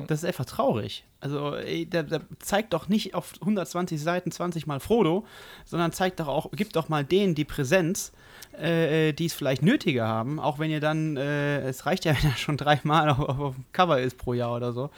[0.07, 1.05] Das ist einfach traurig.
[1.20, 5.27] Also, ey, der, der zeigt doch nicht auf 120 Seiten 20 Mal Frodo,
[5.64, 8.12] sondern zeigt doch auch, gibt doch mal denen die Präsenz,
[8.59, 12.31] äh, die es vielleicht nötiger haben, auch wenn ihr dann, äh, es reicht ja, wenn
[12.31, 14.90] er schon dreimal auf, auf, auf dem Cover ist pro Jahr oder so.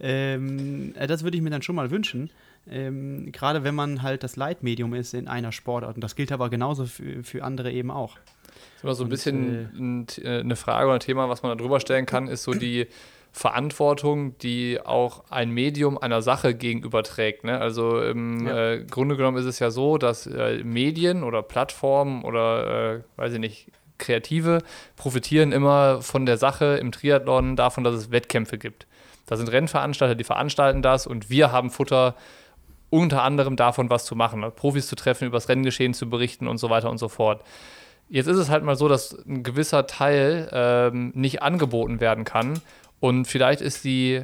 [0.00, 2.30] Ähm, äh, das würde ich mir dann schon mal wünschen.
[2.70, 5.96] Ähm, Gerade wenn man halt das Leitmedium ist in einer Sportart.
[5.96, 8.16] Und das gilt aber genauso für, für andere eben auch.
[8.16, 11.42] Das ist immer so ein Und, bisschen ein, äh, eine Frage oder ein Thema, was
[11.42, 12.86] man da drüber stellen kann, ist so die
[13.32, 17.44] Verantwortung, die auch ein Medium einer Sache gegenüberträgt.
[17.44, 17.58] Ne?
[17.60, 18.72] Also im Ja.
[18.74, 23.32] äh, Grunde genommen ist es ja so, dass äh, Medien oder Plattformen oder, äh, weiß
[23.34, 24.58] ich nicht, Kreative
[24.96, 28.86] profitieren immer von der Sache im Triathlon davon, dass es Wettkämpfe gibt.
[29.26, 32.14] Da sind Rennveranstalter, die veranstalten das und wir haben Futter
[32.94, 34.52] unter anderem davon was zu machen, ne?
[34.52, 37.42] Profis zu treffen, über das Renngeschehen zu berichten und so weiter und so fort.
[38.08, 42.60] Jetzt ist es halt mal so, dass ein gewisser Teil ähm, nicht angeboten werden kann
[43.00, 44.22] und vielleicht ist die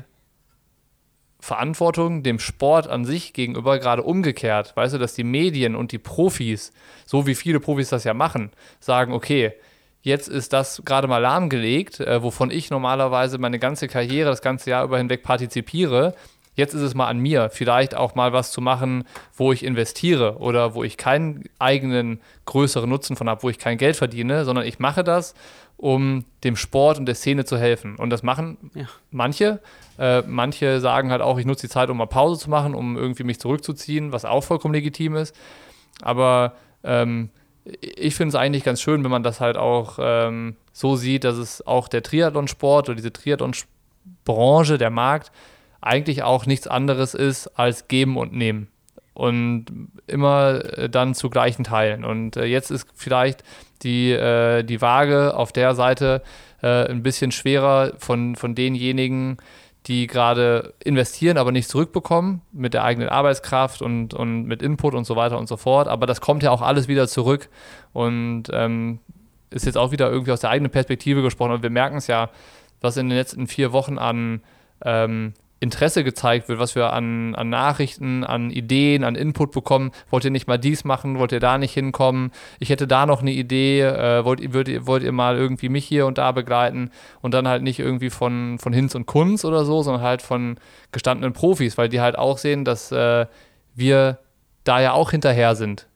[1.41, 4.77] Verantwortung dem Sport an sich gegenüber gerade umgekehrt.
[4.77, 6.73] Weißt du, dass die Medien und die Profis,
[7.07, 9.55] so wie viele Profis das ja machen, sagen, okay,
[10.03, 14.71] jetzt ist das gerade mal lahmgelegt, äh, wovon ich normalerweise meine ganze Karriere, das ganze
[14.71, 16.15] Jahr über hinweg partizipiere.
[16.61, 20.37] Jetzt ist es mal an mir, vielleicht auch mal was zu machen, wo ich investiere
[20.39, 24.67] oder wo ich keinen eigenen größeren Nutzen von habe, wo ich kein Geld verdiene, sondern
[24.67, 25.35] ich mache das,
[25.79, 27.97] um dem Sport und der Szene zu helfen.
[27.97, 28.85] Und das machen Ja.
[29.11, 29.61] manche.
[29.99, 32.99] Äh, manche sagen halt auch, ich nutze die Zeit, um mal Pause zu machen, um
[32.99, 35.35] irgendwie mich zurückzuziehen, was auch vollkommen legitim ist.
[36.03, 36.53] Aber
[36.85, 37.31] ähm,
[37.65, 41.37] ich finde es eigentlich ganz schön, wenn man das halt auch ähm, so sieht, dass
[41.39, 45.31] es auch der Triathlonsport oder diese Triathlon-Branche, der Markt,
[45.81, 48.69] eigentlich auch nichts anderes ist als geben und nehmen.
[49.15, 49.67] Und
[50.07, 52.05] immer äh, dann zu gleichen Teilen.
[52.05, 53.43] Und äh, jetzt ist vielleicht
[53.83, 56.23] die, äh, die Waage auf der Seite
[56.63, 59.39] ein bisschen schwerer von, von denjenigen,
[59.87, 65.05] die gerade investieren, aber nicht zurückbekommen mit der eigenen Arbeitskraft und, und mit Input und
[65.05, 65.89] so weiter und so fort.
[65.89, 67.49] Aber das kommt ja auch alles wieder zurück
[67.93, 68.99] und ähm,
[69.51, 71.53] ist jetzt auch wieder irgendwie aus der eigenen Perspektive gesprochen.
[71.53, 72.29] Und wir merken es ja,
[72.81, 74.43] was in den letzten vier Wochen an
[74.85, 75.33] ähm,
[75.63, 79.91] Interesse gezeigt wird, was wir an, an Nachrichten, an Ideen, an Input bekommen.
[80.09, 81.19] Wollt ihr nicht mal dies machen?
[81.19, 82.33] Wollt ihr da nicht hinkommen?
[82.59, 83.83] Ich hätte da noch eine Idee.
[83.83, 86.91] Äh, wollt, ihr, wollt, ihr, wollt ihr mal irgendwie mich hier und da begleiten?
[87.21, 90.57] Und dann halt nicht irgendwie von, von Hinz und Kunz oder so, sondern halt von
[90.93, 93.27] gestandenen Profis, weil die halt auch sehen, dass äh,
[93.75, 94.19] wir
[94.65, 95.89] da ja auch hinterher sind.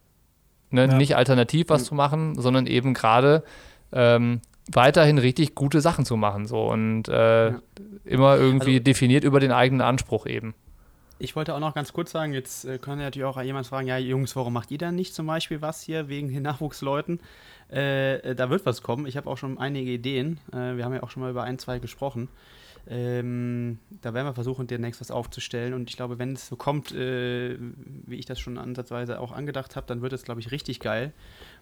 [0.70, 0.88] Ne?
[0.88, 0.94] Ja.
[0.94, 3.44] Nicht alternativ was zu machen, sondern eben gerade
[3.92, 6.46] ähm, weiterhin richtig gute Sachen zu machen.
[6.46, 7.60] So und äh, Ja.
[8.04, 10.54] immer irgendwie Also- definiert über den eigenen Anspruch eben.
[11.20, 13.96] Ich wollte auch noch ganz kurz sagen, jetzt äh, kann natürlich auch jemand fragen, ja
[13.98, 17.20] Jungs, warum macht ihr dann nicht zum Beispiel was hier wegen den Nachwuchsleuten?
[17.72, 19.06] Äh, äh, da wird was kommen.
[19.06, 20.40] Ich habe auch schon einige Ideen.
[20.52, 22.28] Äh, wir haben ja auch schon mal über ein, zwei gesprochen.
[22.86, 25.72] Ähm, da werden wir versuchen, demnächst was aufzustellen.
[25.72, 27.56] Und ich glaube, wenn es so kommt, äh,
[28.06, 31.12] wie ich das schon ansatzweise auch angedacht habe, dann wird es, glaube ich, richtig geil,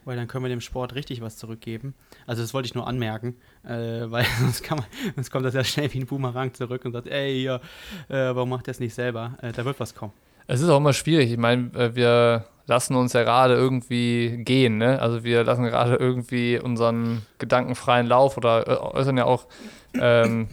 [0.04, 1.94] weil dann können wir dem Sport richtig was zurückgeben.
[2.26, 4.84] Also das wollte ich nur anmerken, äh, weil sonst, man,
[5.14, 7.60] sonst, kommt das ja schnell wie ein Boomerang zurück und sagt, ey, hier,
[8.08, 9.36] äh, warum macht ihr das nicht selber?
[9.42, 10.12] Äh, da wird was kommen.
[10.46, 11.30] Es ist auch immer schwierig.
[11.30, 14.78] Ich meine, äh, wir lassen uns ja gerade irgendwie gehen.
[14.78, 15.00] Ne?
[15.00, 19.46] Also wir lassen gerade irgendwie unseren gedankenfreien Lauf oder äh, äußern ja auch
[19.94, 20.48] ähm,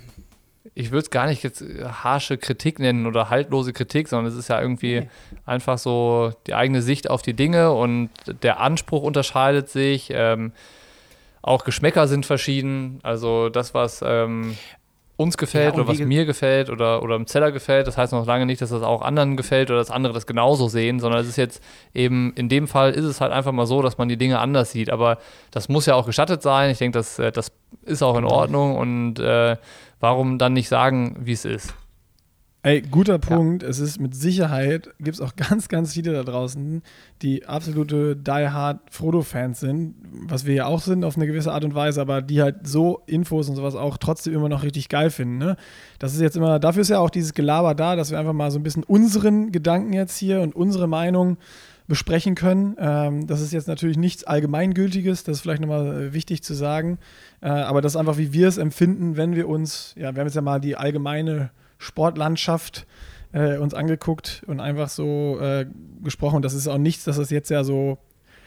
[0.74, 4.38] ich würde es gar nicht jetzt äh, harsche Kritik nennen oder haltlose Kritik, sondern es
[4.38, 5.10] ist ja irgendwie nee.
[5.50, 8.10] Einfach so die eigene Sicht auf die Dinge und
[8.43, 10.10] der Anspruch unterscheidet sich.
[10.14, 10.54] Ähm,
[11.41, 13.00] auch Geschmäcker sind verschieden.
[13.04, 14.56] Also das, was ähm,
[15.20, 18.26] uns gefällt ja, oder was mir gefällt oder, oder im Zeller gefällt, das heißt noch
[18.26, 21.28] lange nicht, dass das auch anderen gefällt oder dass andere das genauso sehen, sondern es
[21.28, 21.62] ist jetzt
[21.93, 24.72] eben, in dem Fall ist es halt einfach mal so, dass man die Dinge anders
[24.72, 24.89] sieht.
[24.89, 25.18] Aber
[25.52, 26.70] das muss ja auch gestattet sein.
[26.72, 27.52] Ich denke, das, äh, das
[27.84, 29.58] ist auch in Ordnung und äh,
[30.00, 31.74] warum dann nicht sagen, wie es ist?
[32.62, 33.64] Ey, guter Punkt.
[33.64, 33.70] Ja.
[33.70, 36.82] Es ist mit Sicherheit, gibt es auch ganz, ganz viele da draußen,
[37.22, 39.95] die absolute Die-Hard Frodo-Fans sind,
[40.28, 43.01] was wir ja auch sind auf eine gewisse Art und Weise, aber die halt so
[43.05, 45.38] Infos und sowas auch trotzdem immer noch richtig geil finden.
[45.38, 45.55] Ne?
[45.99, 48.51] Das ist jetzt immer, dafür ist ja auch dieses Gelaber da, dass wir einfach mal
[48.51, 51.38] so ein bisschen unseren Gedanken jetzt hier und unsere Meinung
[51.88, 52.76] besprechen können.
[52.78, 56.99] Ähm, das ist jetzt natürlich nichts Allgemeingültiges, das ist vielleicht nochmal äh, wichtig zu sagen.
[57.39, 60.28] Äh, aber das ist einfach, wie wir es empfinden, wenn wir uns, ja, wir haben
[60.28, 62.86] jetzt ja mal die allgemeine Sportlandschaft
[63.32, 65.65] äh, uns angeguckt und einfach so äh,
[66.03, 66.43] gesprochen.
[66.43, 67.97] Das ist auch nichts, dass das jetzt ja so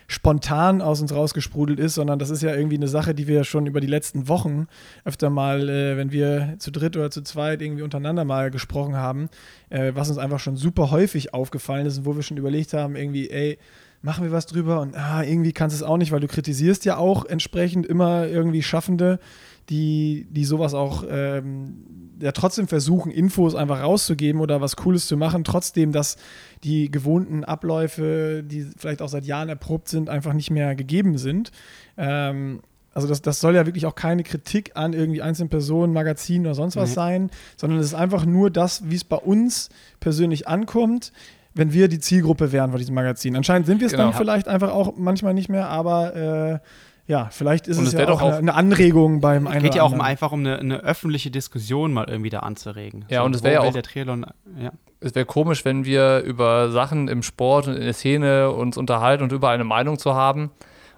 [0.09, 3.67] spontan aus uns rausgesprudelt ist, sondern das ist ja irgendwie eine Sache, die wir schon
[3.67, 4.67] über die letzten Wochen
[5.05, 9.29] öfter mal, äh, wenn wir zu dritt oder zu zweit irgendwie untereinander mal gesprochen haben,
[9.71, 12.95] äh, was uns einfach schon super häufig aufgefallen ist und wo wir schon überlegt haben,
[12.97, 13.59] irgendwie, ey,
[14.03, 16.85] machen wir was drüber und ah, irgendwie kannst du es auch nicht, weil du kritisierst
[16.85, 19.21] ja auch entsprechend immer irgendwie Schaffende,
[19.69, 25.17] die, die sowas auch ähm, ja trotzdem versuchen, Infos einfach rauszugeben oder was Cooles zu
[25.17, 26.17] machen, trotzdem, dass
[26.63, 31.51] die gewohnten Abläufe, die vielleicht auch seit Jahren erprobt sind, einfach nicht mehr gegeben sind.
[31.99, 32.61] Ähm,
[32.95, 36.55] also das, das soll ja wirklich auch keine Kritik an irgendwie einzelnen Personen, Magazinen oder
[36.55, 36.95] sonst was mhm.
[36.95, 41.13] sein, sondern es ist einfach nur das, wie es bei uns persönlich ankommt,
[41.55, 43.35] wenn wir die Zielgruppe wären von diesem Magazin.
[43.35, 44.11] Anscheinend sind wir es genau.
[44.11, 46.59] dann vielleicht einfach auch manchmal nicht mehr, aber äh,
[47.07, 49.59] ja, vielleicht ist und es, es ja auch, auch eine, Anregung beim einen.
[49.59, 53.05] Es geht ja auch einfach um eine, eine, öffentliche Diskussion mal irgendwie da anzuregen.
[53.09, 53.73] Ja, so, und es wäre ja auch.
[53.73, 54.27] Der Triathlon,
[54.61, 54.73] ja.
[55.01, 59.25] Es wäre komisch, wenn wir über Sachen im Sport und in der Szene uns unterhalten
[59.25, 60.53] und über eine Meinung zu haben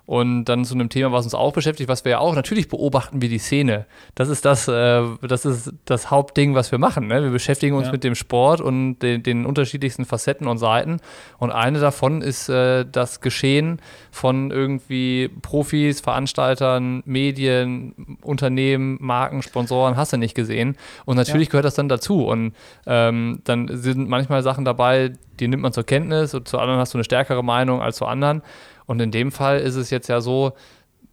[0.06, 3.22] und dann zu einem Thema, was uns auch beschäftigt, was wir ja auch, natürlich beobachten
[3.22, 3.86] wir die Szene.
[4.14, 7.06] Das ist das, äh, das ist das Hauptding, was wir machen.
[7.06, 7.22] Ne?
[7.22, 7.92] Wir beschäftigen uns ja.
[7.92, 10.98] mit dem Sport und den, den, unterschiedlichsten Facetten und Seiten.
[11.38, 13.80] Und eine davon ist äh, das Geschehen
[14.10, 20.76] von irgendwie Profis, Veranstaltern, Medien, Unternehmen, Marken, Sponsoren, hast du nicht gesehen.
[21.06, 21.52] Und natürlich ja.
[21.52, 22.26] gehört das dann dazu.
[22.26, 22.54] Und
[22.86, 26.94] ähm, dann sind manchmal Sachen dabei, die nimmt man zur Kenntnis und zu anderen hast
[26.94, 28.42] du eine stärkere Meinung als zu anderen.
[28.86, 30.52] Und in dem Fall ist es jetzt ja so,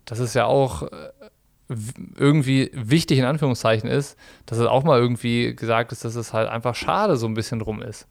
[0.05, 0.88] dass es ja auch äh,
[2.17, 6.49] irgendwie wichtig in Anführungszeichen ist, dass es auch mal irgendwie gesagt ist, dass es halt
[6.49, 8.07] einfach schade so ein bisschen drum ist.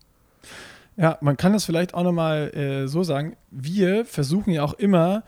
[0.96, 3.36] Ja, man kann das vielleicht auch nochmal äh, so sagen.
[3.50, 5.22] Wir versuchen ja auch immer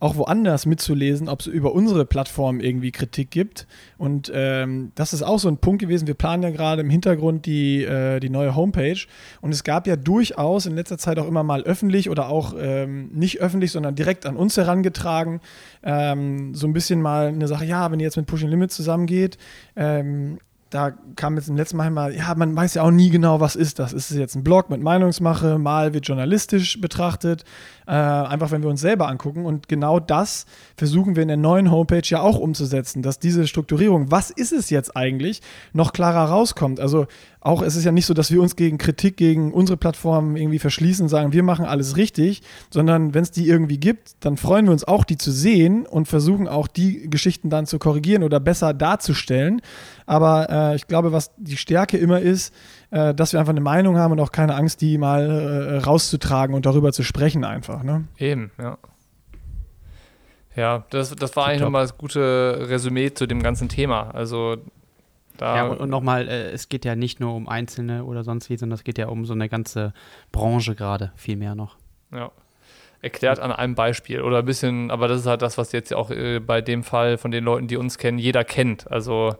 [0.00, 3.66] auch woanders mitzulesen, ob es über unsere Plattform irgendwie Kritik gibt.
[3.98, 6.06] Und ähm, das ist auch so ein Punkt gewesen.
[6.06, 8.98] Wir planen ja gerade im Hintergrund die, äh, die neue Homepage.
[9.42, 13.10] Und es gab ja durchaus in letzter Zeit auch immer mal öffentlich oder auch ähm,
[13.12, 15.40] nicht öffentlich, sondern direkt an uns herangetragen.
[15.82, 19.36] Ähm, so ein bisschen mal eine Sache, ja, wenn ihr jetzt mit Pushing Limits zusammengeht,
[19.76, 20.38] ähm,
[20.70, 23.56] da kam jetzt im letzten Mal mal, ja, man weiß ja auch nie genau, was
[23.56, 23.92] ist das.
[23.92, 27.44] Ist es jetzt ein Blog mit Meinungsmache, mal wird journalistisch betrachtet,
[27.88, 29.44] äh, einfach wenn wir uns selber angucken.
[29.46, 30.46] Und genau das
[30.76, 34.70] versuchen wir in der neuen Homepage ja auch umzusetzen, dass diese Strukturierung, was ist es
[34.70, 35.42] jetzt eigentlich,
[35.72, 36.78] noch klarer rauskommt.
[36.78, 37.08] Also
[37.40, 40.58] auch es ist ja nicht so, dass wir uns gegen Kritik gegen unsere Plattform irgendwie
[40.58, 44.66] verschließen und sagen, wir machen alles richtig, sondern wenn es die irgendwie gibt, dann freuen
[44.66, 48.40] wir uns auch, die zu sehen und versuchen auch die Geschichten dann zu korrigieren oder
[48.40, 49.62] besser darzustellen.
[50.04, 52.54] Aber äh, ich glaube, was die Stärke immer ist,
[52.90, 56.54] äh, dass wir einfach eine Meinung haben und auch keine Angst, die mal äh, rauszutragen
[56.54, 57.82] und darüber zu sprechen einfach.
[57.82, 58.04] Ne?
[58.18, 58.76] Eben, ja.
[60.56, 64.10] Ja, das, das war eigentlich nochmal das gute Resümee zu dem ganzen Thema.
[64.10, 64.56] Also
[65.40, 68.50] da ja, und, und nochmal, äh, es geht ja nicht nur um Einzelne oder sonst
[68.50, 69.94] wie, sondern es geht ja um so eine ganze
[70.32, 71.76] Branche gerade, viel mehr noch.
[72.12, 72.30] Ja.
[73.02, 76.10] Erklärt an einem Beispiel oder ein bisschen, aber das ist halt das, was jetzt auch
[76.10, 78.90] äh, bei dem Fall von den Leuten, die uns kennen, jeder kennt.
[78.90, 79.34] Also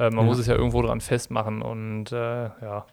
[0.00, 0.22] äh, man ja.
[0.22, 2.84] muss es ja irgendwo dran festmachen und äh, ja.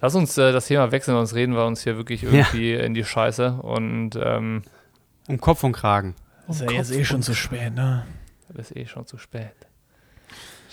[0.00, 2.80] Lass uns äh, das Thema wechseln, sonst reden wir uns hier wirklich irgendwie ja.
[2.80, 4.62] in die Scheiße und ähm,
[5.26, 6.14] um Kopf und Kragen.
[6.46, 8.06] Das ist ja jetzt eh schon zu spät, ne?
[8.50, 9.63] Das ist eh schon zu spät.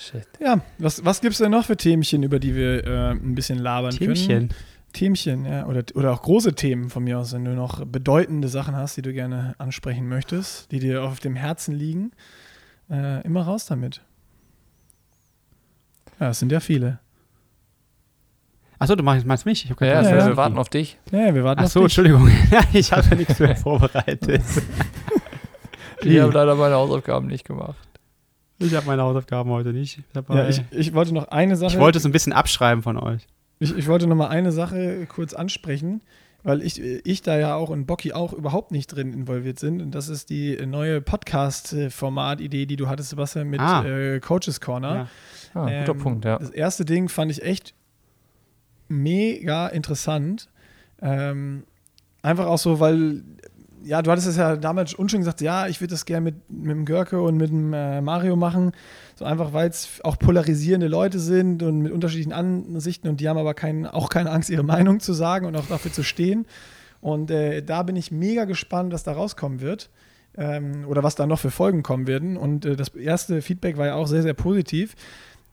[0.02, 0.26] Shit.
[0.40, 3.58] Ja, was, was gibt es denn noch für Themchen, über die wir äh, ein bisschen
[3.58, 4.28] labern Themchen.
[4.28, 4.54] können?
[4.92, 5.66] Themchen, ja.
[5.66, 9.02] Oder, oder auch große Themen von mir aus, wenn du noch bedeutende Sachen hast, die
[9.02, 12.10] du gerne ansprechen möchtest, die dir auf dem Herzen liegen.
[12.90, 14.02] Äh, immer raus damit.
[16.18, 16.98] Ja, es sind ja viele.
[18.78, 19.64] Achso, du meinst mich?
[19.64, 20.98] Ich hab ja, ja, ja, wir warten auf dich.
[21.12, 21.84] Ja, wir warten Ach auf so, dich.
[21.84, 22.28] Entschuldigung.
[22.72, 24.42] ich habe nichts mehr vorbereitet.
[26.02, 27.76] ich habe leider meine Hausaufgaben nicht gemacht.
[28.62, 30.36] Ich habe meine Hausaufgaben heute nicht dabei.
[30.36, 31.72] Ja, ich, ich wollte noch eine Sache.
[31.72, 33.26] Ich wollte es ein bisschen abschreiben von euch.
[33.58, 36.00] Ich, ich wollte noch mal eine Sache kurz ansprechen,
[36.42, 39.80] weil ich, ich da ja auch und Bocky auch überhaupt nicht drin involviert sind.
[39.80, 43.84] Und das ist die neue Podcast-Format-Idee, die du hattest, Sebastian, mit ah.
[43.84, 44.94] äh, Coaches Corner.
[44.94, 45.08] Ja.
[45.54, 46.38] Ah, guter ähm, Punkt, ja.
[46.38, 47.74] Das erste Ding fand ich echt
[48.88, 50.48] mega interessant.
[51.00, 51.64] Ähm,
[52.22, 53.22] einfach auch so, weil
[53.84, 56.70] ja, du hattest es ja damals schon gesagt, ja, ich würde das gerne mit, mit
[56.70, 58.72] dem Görke und mit dem äh, Mario machen.
[59.14, 63.38] So einfach, weil es auch polarisierende Leute sind und mit unterschiedlichen Ansichten und die haben
[63.38, 66.46] aber kein, auch keine Angst, ihre Meinung zu sagen und auch dafür zu stehen.
[67.00, 69.90] Und äh, da bin ich mega gespannt, was da rauskommen wird.
[70.34, 72.38] Ähm, oder was da noch für Folgen kommen werden.
[72.38, 74.94] Und äh, das erste Feedback war ja auch sehr, sehr positiv.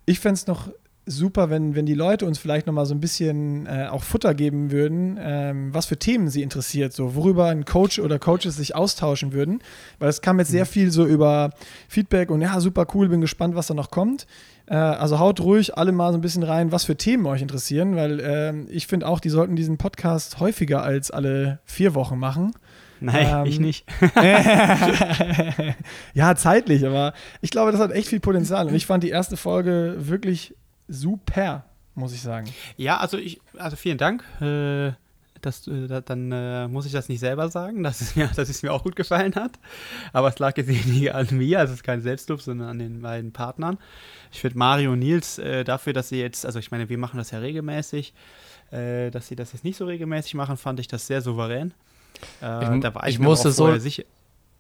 [0.05, 0.69] Ich fände es noch
[1.09, 4.71] super, wenn, wenn die Leute uns vielleicht nochmal so ein bisschen äh, auch Futter geben
[4.71, 9.33] würden, ähm, was für Themen sie interessiert, so worüber ein Coach oder Coaches sich austauschen
[9.33, 9.61] würden.
[9.97, 10.69] Weil es kam jetzt sehr mhm.
[10.69, 11.51] viel so über
[11.87, 14.27] Feedback und ja, super cool, bin gespannt, was da noch kommt.
[14.67, 17.95] Äh, also haut ruhig alle mal so ein bisschen rein, was für Themen euch interessieren,
[17.95, 22.53] weil äh, ich finde auch, die sollten diesen Podcast häufiger als alle vier Wochen machen.
[23.01, 23.85] Nein, ähm, ich nicht.
[26.13, 28.67] ja, zeitlich, aber ich glaube, das hat echt viel Potenzial.
[28.67, 30.53] Und ich fand die erste Folge wirklich
[30.89, 31.63] super,
[31.95, 32.47] muss ich sagen.
[32.75, 34.23] Ja, also ich, also vielen Dank.
[34.41, 34.93] Äh,
[35.41, 38.63] das, äh, dann äh, muss ich das nicht selber sagen, dass es, mir, dass es
[38.63, 39.51] mir auch gut gefallen hat.
[40.13, 43.01] Aber es lag jetzt weniger an mir, also es ist kein Selbstlob, sondern an den
[43.01, 43.77] beiden Partnern.
[44.31, 47.17] Ich finde Mario und Nils äh, dafür, dass sie jetzt, also ich meine, wir machen
[47.17, 48.13] das ja regelmäßig,
[48.71, 51.73] äh, dass sie das jetzt nicht so regelmäßig machen, fand ich das sehr souverän.
[52.41, 54.03] Äh, ich, da war ich, ich musste so sicher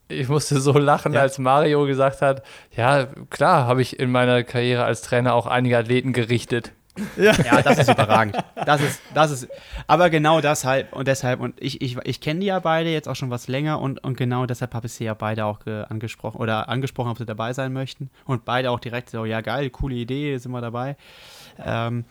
[0.09, 1.21] ich musste so lachen, ja.
[1.21, 2.43] als Mario gesagt hat,
[2.75, 6.73] ja, klar, habe ich in meiner Karriere als Trainer auch einige Athleten gerichtet.
[7.15, 7.31] Ja.
[7.31, 8.35] ja, das ist überragend.
[8.65, 9.47] Das ist, das ist,
[9.87, 13.15] aber genau deshalb und deshalb, und ich, ich, ich kenne die ja beide jetzt auch
[13.15, 16.67] schon was länger und, und genau deshalb habe ich sie ja beide auch angesprochen oder
[16.67, 18.09] angesprochen, ob sie dabei sein möchten.
[18.25, 20.97] Und beide auch direkt so, ja geil, coole Idee, sind wir dabei.
[21.63, 22.05] Ähm,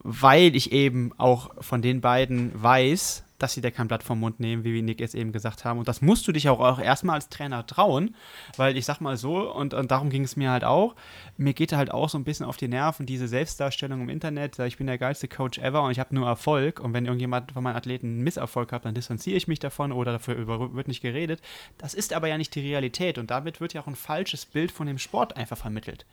[0.00, 4.40] weil ich eben auch von den beiden weiß, dass sie dir kein Blatt vom Mund
[4.40, 5.78] nehmen, wie Nick jetzt eben gesagt haben.
[5.78, 8.16] Und das musst du dich auch, auch erstmal als Trainer trauen,
[8.56, 10.94] weil ich sag mal so, und, und darum ging es mir halt auch,
[11.36, 14.78] mir geht halt auch so ein bisschen auf die Nerven, diese Selbstdarstellung im Internet, ich
[14.78, 17.76] bin der geilste Coach ever und ich habe nur Erfolg und wenn irgendjemand von meinen
[17.76, 21.42] Athleten einen Misserfolg hat, dann distanziere ich mich davon oder dafür wird nicht geredet.
[21.76, 24.72] Das ist aber ja nicht die Realität und damit wird ja auch ein falsches Bild
[24.72, 26.06] von dem Sport einfach vermittelt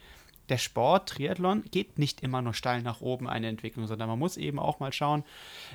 [0.52, 4.38] der Sport, Triathlon, geht nicht immer nur steil nach oben eine Entwicklung, sondern man muss
[4.38, 5.24] eben auch mal schauen,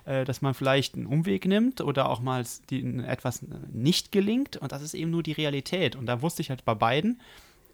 [0.04, 4.56] äh, dass man vielleicht einen Umweg nimmt oder auch mal etwas nicht gelingt.
[4.56, 5.96] Und das ist eben nur die Realität.
[5.96, 7.20] Und da wusste ich halt bei beiden,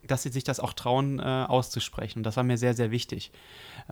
[0.06, 2.20] dass sie sich das auch trauen äh, auszusprechen.
[2.20, 3.30] Und das war mir sehr, sehr wichtig.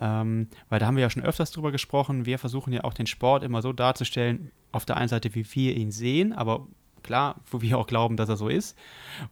[0.01, 2.27] Ähm, weil da haben wir ja schon öfters drüber gesprochen.
[2.27, 5.77] Wir versuchen ja auch den Sport immer so darzustellen, auf der einen Seite, wie wir
[5.77, 6.67] ihn sehen, aber
[7.03, 8.77] klar, wo wir auch glauben, dass er so ist.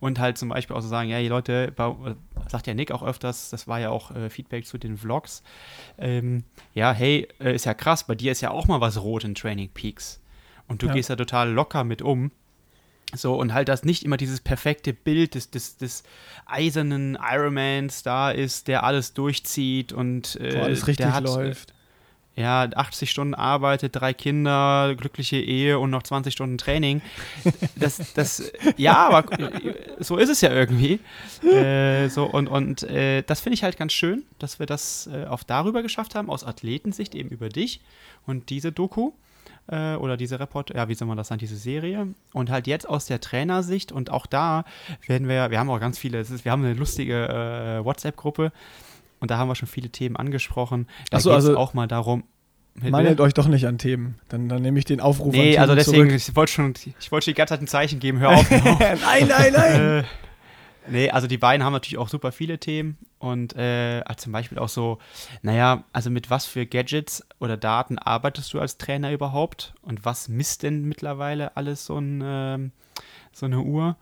[0.00, 1.72] Und halt zum Beispiel auch so sagen, ja, die Leute,
[2.48, 5.42] sagt ja Nick auch öfters, das war ja auch äh, Feedback zu den Vlogs,
[5.98, 6.44] ähm,
[6.74, 9.34] ja, hey, äh, ist ja krass, bei dir ist ja auch mal was rot in
[9.34, 10.20] Training Peaks.
[10.66, 10.92] Und du ja.
[10.92, 12.30] gehst da total locker mit um.
[13.14, 16.02] So, und halt, dass nicht immer dieses perfekte Bild des, des, des
[16.44, 21.72] eisernen Ironmans da ist, der alles durchzieht und äh, Wo alles richtig hat, läuft
[22.38, 27.02] ja, 80 Stunden arbeitet, drei Kinder, glückliche Ehe und noch 20 Stunden Training.
[27.76, 29.24] Das, das, ja, aber
[29.98, 31.00] so ist es ja irgendwie.
[31.42, 35.26] Äh, so, und und äh, das finde ich halt ganz schön, dass wir das äh,
[35.26, 37.80] auch darüber geschafft haben, aus Athletensicht eben über dich
[38.26, 39.12] und diese Doku
[39.68, 42.08] äh, oder diese Report, ja, wie soll man das sagen, diese Serie.
[42.32, 44.64] Und halt jetzt aus der Trainersicht und auch da
[45.06, 48.52] werden wir, wir haben auch ganz viele, ist, wir haben eine lustige äh, WhatsApp-Gruppe,
[49.20, 50.86] und da haben wir schon viele Themen angesprochen.
[51.10, 52.24] Da Achso, also auch mal darum.
[52.80, 54.16] Mangelt euch doch nicht an Themen.
[54.28, 56.14] Dann, dann nehme ich den Aufruf nee, an Nee, also deswegen, zurück.
[56.28, 58.50] ich wollte schon, ich wollte die ganze Zeit ein Zeichen geben, hör auf.
[58.50, 58.98] nein,
[59.28, 59.80] nein, nein.
[59.80, 60.04] äh,
[60.88, 64.68] nee, also die beiden haben natürlich auch super viele Themen und äh, zum Beispiel auch
[64.68, 64.98] so,
[65.42, 70.28] naja, also mit was für Gadgets oder Daten arbeitest du als Trainer überhaupt und was
[70.28, 72.58] misst denn mittlerweile alles so, ein, äh,
[73.32, 73.96] so eine Uhr?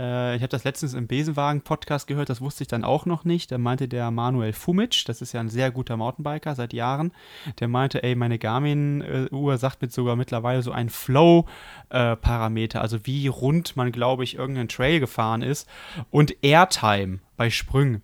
[0.00, 3.52] Äh, ich habe das letztens im Besenwagen-Podcast gehört, das wusste ich dann auch noch nicht.
[3.52, 7.12] Da meinte der Manuel Fumic, das ist ja ein sehr guter Mountainbiker seit Jahren,
[7.58, 13.76] der meinte, ey, meine Garmin-Uhr sagt mit sogar mittlerweile so ein Flow-Parameter, also wie rund
[13.76, 15.68] man, glaube ich, irgendeinen Trail gefahren ist
[16.10, 18.02] und Airtime bei Sprüngen.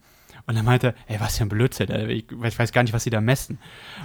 [0.49, 3.11] Und er meinte, ey, was für ein Blödsinn, ich, ich weiß gar nicht, was sie
[3.11, 3.59] da messen.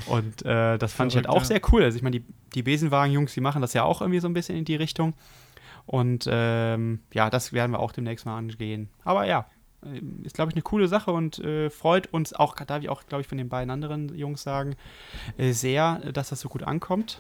[0.08, 1.46] Und äh, das fand Verrückt, ich halt auch ja.
[1.46, 1.84] sehr cool.
[1.84, 2.26] Also ich meine, die,
[2.56, 5.14] die Besenwagen-Jungs, die machen das ja auch irgendwie so ein bisschen in die Richtung.
[5.86, 8.90] Und ähm, ja, das werden wir auch demnächst mal angehen.
[9.04, 9.48] Aber ja,
[9.86, 13.06] äh, ist, glaube ich, eine coole Sache und äh, freut uns auch, darf ich auch,
[13.08, 14.76] glaube ich, von den beiden anderen Jungs sagen,
[15.38, 17.20] äh, sehr, dass das so gut ankommt.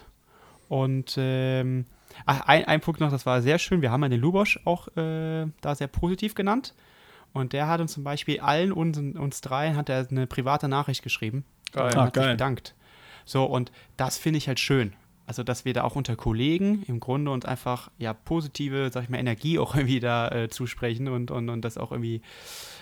[0.69, 1.85] Und ähm,
[2.25, 3.81] ach, ein, ein Punkt noch, das war sehr schön.
[3.81, 6.73] Wir haben ja den Lubosch auch äh, da sehr positiv genannt.
[7.33, 11.01] Und der hat uns zum Beispiel allen uns, uns dreien hat er eine private Nachricht
[11.01, 11.45] geschrieben.
[11.71, 11.85] Geil.
[11.85, 12.75] Und hat ah, sich bedankt.
[13.25, 14.93] So, und das finde ich halt schön.
[15.31, 19.09] Also, dass wir da auch unter Kollegen im Grunde uns einfach ja positive, sag ich
[19.09, 22.19] mal, Energie auch irgendwie da äh, zusprechen und, und, und das auch irgendwie äh,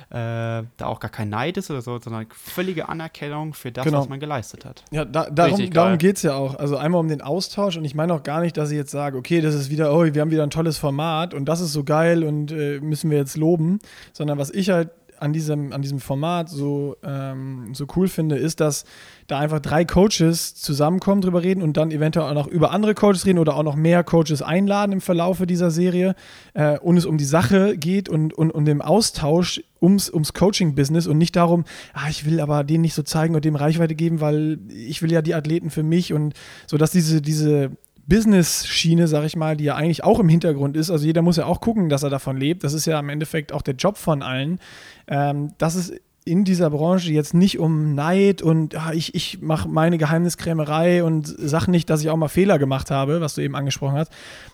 [0.10, 4.00] da auch gar kein Neid ist oder so, sondern völlige Anerkennung für das, genau.
[4.00, 4.84] was man geleistet hat.
[4.89, 6.56] Ja, da, darum, darum geht es ja auch.
[6.56, 9.20] Also einmal um den Austausch und ich meine auch gar nicht, dass ich jetzt sage,
[9.20, 11.84] okay, das ist wieder, oh, wir haben wieder ein tolles Format und das ist so
[11.84, 13.78] geil und äh, müssen wir jetzt loben,
[14.12, 14.89] sondern was ich halt
[15.22, 18.86] an diesem, an diesem Format so, ähm, so cool finde, ist, dass
[19.28, 23.26] da einfach drei Coaches zusammenkommen, drüber reden und dann eventuell auch noch über andere Coaches
[23.26, 26.15] reden oder auch noch mehr Coaches einladen im Verlaufe dieser Serie
[26.53, 31.07] äh, und es um die Sache geht und, und, und dem Austausch ums, ums Coaching-Business
[31.07, 34.22] und nicht darum, ah, ich will aber denen nicht so zeigen und dem Reichweite geben,
[34.22, 36.34] weil ich will ja die Athleten für mich und
[36.67, 37.72] so, dass diese, diese
[38.10, 40.89] Business-Schiene, sag ich mal, die ja eigentlich auch im Hintergrund ist.
[40.89, 42.64] Also jeder muss ja auch gucken, dass er davon lebt.
[42.64, 44.60] Das ist ja im Endeffekt auch der Job von allen.
[45.07, 45.93] Ähm, dass es
[46.26, 51.34] in dieser Branche jetzt nicht um Neid und ja, ich, ich mache meine Geheimniskrämerei und
[51.38, 54.12] sag nicht, dass ich auch mal Fehler gemacht habe, was du eben angesprochen hast.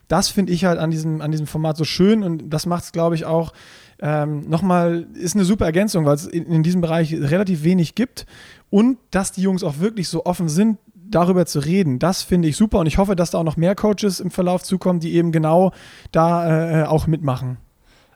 [0.07, 2.91] Das finde ich halt an diesem, an diesem Format so schön und das macht es,
[2.91, 3.51] glaube ich, auch
[3.99, 8.25] ähm, nochmal, ist eine super Ergänzung, weil es in, in diesem Bereich relativ wenig gibt
[8.69, 10.77] und dass die Jungs auch wirklich so offen sind,
[11.09, 13.75] darüber zu reden, das finde ich super und ich hoffe, dass da auch noch mehr
[13.75, 15.71] Coaches im Verlauf zukommen, die eben genau
[16.11, 17.57] da äh, auch mitmachen.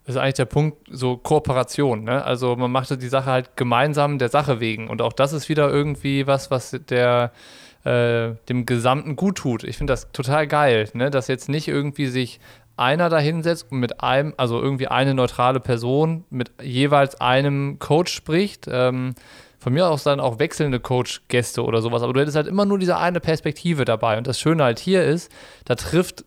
[0.06, 2.04] Das ist eigentlich der Punkt, so Kooperation.
[2.04, 2.24] Ne?
[2.26, 4.90] Also man macht die Sache halt gemeinsam der Sache wegen.
[4.90, 7.32] Und auch das ist wieder irgendwie was, was der
[7.84, 9.64] äh, dem Gesamten gut tut.
[9.64, 11.12] Ich finde das total geil, ne?
[11.12, 12.40] dass jetzt nicht irgendwie sich
[12.76, 18.12] einer da hinsetzt und mit einem, also irgendwie eine neutrale Person mit jeweils einem Coach
[18.12, 18.68] spricht.
[18.68, 19.14] Ähm,
[19.60, 22.80] von mir aus dann auch wechselnde Coach-Gäste oder sowas, aber du hättest halt immer nur
[22.80, 24.18] diese eine Perspektive dabei.
[24.18, 25.32] Und das Schöne halt hier ist,
[25.66, 26.24] da trifft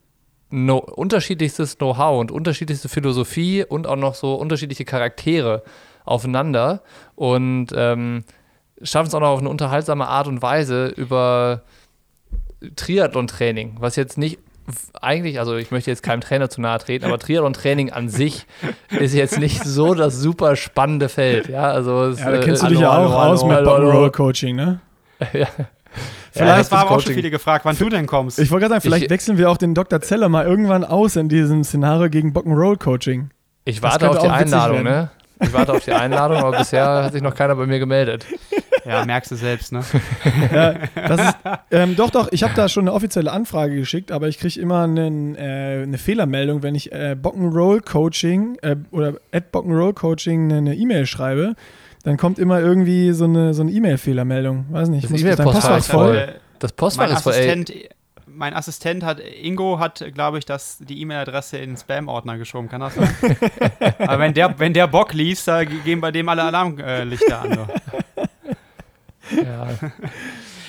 [0.51, 5.62] no, unterschiedlichstes Know-how und unterschiedlichste Philosophie und auch noch so unterschiedliche Charaktere
[6.05, 6.83] aufeinander
[7.14, 8.24] und ähm,
[8.83, 11.62] schaffen es auch noch auf eine unterhaltsame Art und Weise über
[12.76, 14.39] Triathlon-Training, was jetzt nicht
[15.00, 18.46] eigentlich, also ich möchte jetzt keinem Trainer zu nahe treten, aber Triathlon-Training an sich
[18.90, 21.48] ist jetzt nicht so das super spannende Feld.
[21.48, 24.56] Ja, also es, ja, da kennst äh, du dich ja auch hallo, aus mit Roll-Coaching,
[24.56, 24.80] ne?
[25.32, 25.46] ja.
[26.32, 28.38] Vielleicht ja, das war aber auch schon viele gefragt, wann du denn kommst.
[28.38, 30.00] Ich wollte gerade sagen, vielleicht ich, wechseln wir auch den Dr.
[30.00, 33.30] Zeller mal irgendwann aus in diesem Szenario gegen Bock'n'Roll-Coaching.
[33.64, 35.10] Ich warte auf die Einladung, ne?
[35.40, 38.26] Ich warte auf die Einladung, aber bisher hat sich noch keiner bei mir gemeldet.
[38.85, 39.83] Ja, merkst du selbst, ne?
[40.53, 41.37] ja, ist,
[41.70, 44.83] ähm, doch, doch, ich habe da schon eine offizielle Anfrage geschickt, aber ich kriege immer
[44.83, 50.74] einen, äh, eine Fehlermeldung, wenn ich äh, Bock'n'Roll Coaching äh, oder at Bock'n'Roll Coaching eine
[50.74, 51.55] E-Mail schreibe,
[52.03, 54.66] dann kommt immer irgendwie so eine so E-Mail-Fehlermeldung.
[54.70, 56.35] Weiß nicht, das E-Mail-Postfach ist voll.
[56.59, 57.33] Das Postfach ist voll.
[57.33, 57.72] Assistent,
[58.26, 62.80] mein Assistent hat, Ingo hat, glaube ich, das, die E-Mail-Adresse in den Spam-Ordner geschoben, kann
[62.80, 63.14] das sein?
[63.99, 67.59] Aber wenn der, wenn der Bock liest, da gehen bei dem alle Alarmlichter an.
[69.30, 69.68] Ja.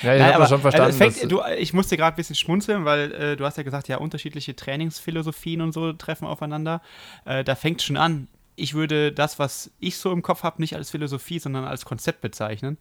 [0.03, 1.01] Ja, ich habe das schon verstanden.
[1.01, 3.87] Äh, fängt, du, ich musste gerade ein bisschen schmunzeln, weil äh, du hast ja gesagt,
[3.87, 6.81] ja, unterschiedliche Trainingsphilosophien und so treffen aufeinander.
[7.25, 8.27] Äh, da fängt schon an.
[8.55, 12.21] Ich würde das, was ich so im Kopf habe, nicht als Philosophie, sondern als Konzept
[12.21, 12.77] bezeichnen.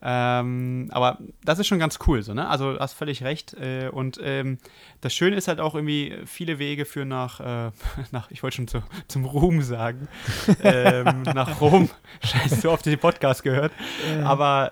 [0.00, 2.48] Ähm, aber das ist schon ganz cool, so, ne?
[2.48, 3.54] Also, du hast völlig recht.
[3.54, 4.58] Äh, und ähm,
[5.00, 7.72] das Schöne ist halt auch irgendwie, viele Wege führen nach, äh,
[8.12, 10.06] nach ich wollte schon zu, zum Ruhm sagen,
[10.62, 11.90] ähm, nach Rom.
[12.22, 13.72] Scheiße, so oft den Podcast gehört.
[14.22, 14.70] Aber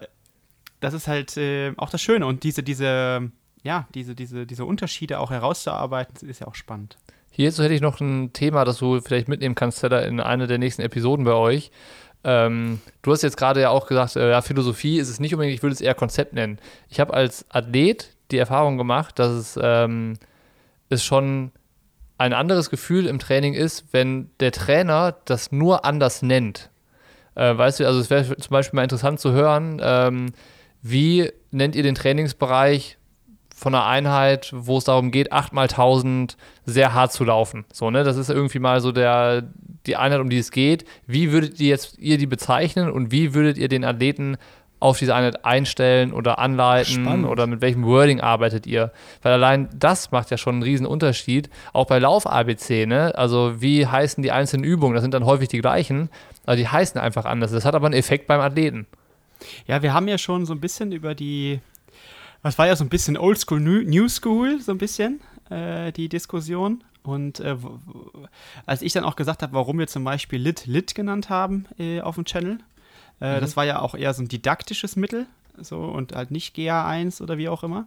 [0.81, 2.27] das ist halt äh, auch das Schöne.
[2.27, 3.31] Und diese, diese,
[3.63, 6.97] ja, diese, diese, diese Unterschiede auch herauszuarbeiten, ist ja auch spannend.
[7.31, 10.59] Hierzu hätte ich noch ein Thema, das du vielleicht mitnehmen kannst, Stella, in einer der
[10.59, 11.71] nächsten Episoden bei euch.
[12.25, 15.55] Ähm, du hast jetzt gerade ja auch gesagt, äh, ja, Philosophie ist es nicht unbedingt,
[15.55, 16.59] ich würde es eher Konzept nennen.
[16.89, 20.15] Ich habe als Athlet die Erfahrung gemacht, dass es, ähm,
[20.89, 21.53] es schon
[22.19, 26.71] ein anderes Gefühl im Training ist, wenn der Trainer das nur anders nennt.
[27.35, 30.33] Äh, weißt du, also es wäre zum Beispiel mal interessant zu hören, ähm,
[30.91, 32.99] wie nennt ihr den Trainingsbereich
[33.55, 37.65] von einer Einheit, wo es darum geht, 8 mal 1000 sehr hart zu laufen?
[37.73, 38.05] So, ne?
[38.05, 39.43] Das ist irgendwie mal so der,
[39.87, 40.85] die Einheit, um die es geht.
[41.07, 44.37] Wie würdet ihr jetzt ihr die bezeichnen und wie würdet ihr den Athleten
[44.79, 47.27] auf diese Einheit einstellen oder anleiten Spannend.
[47.27, 48.93] oder mit welchem Wording arbeitet ihr?
[49.23, 51.49] Weil allein das macht ja schon einen riesen Unterschied.
[51.73, 53.15] Auch bei Lauf-ABC, ne?
[53.17, 54.95] Also wie heißen die einzelnen Übungen?
[54.95, 56.11] Das sind dann häufig die gleichen,
[56.45, 57.53] aber die heißen einfach anders.
[57.53, 58.87] Das hat aber einen Effekt beim Athleten.
[59.67, 61.61] Ja, wir haben ja schon so ein bisschen über die,
[62.43, 65.21] was war ja so ein bisschen Oldschool, New, New School, so ein bisschen,
[65.51, 66.85] äh, die Diskussion.
[67.03, 67.57] Und äh,
[68.67, 72.01] als ich dann auch gesagt habe, warum wir zum Beispiel Lit Lit genannt haben äh,
[72.01, 72.59] auf dem Channel,
[73.21, 75.27] äh, das war ja auch eher so ein didaktisches Mittel,
[75.59, 77.87] so und halt nicht GA1 oder wie auch immer.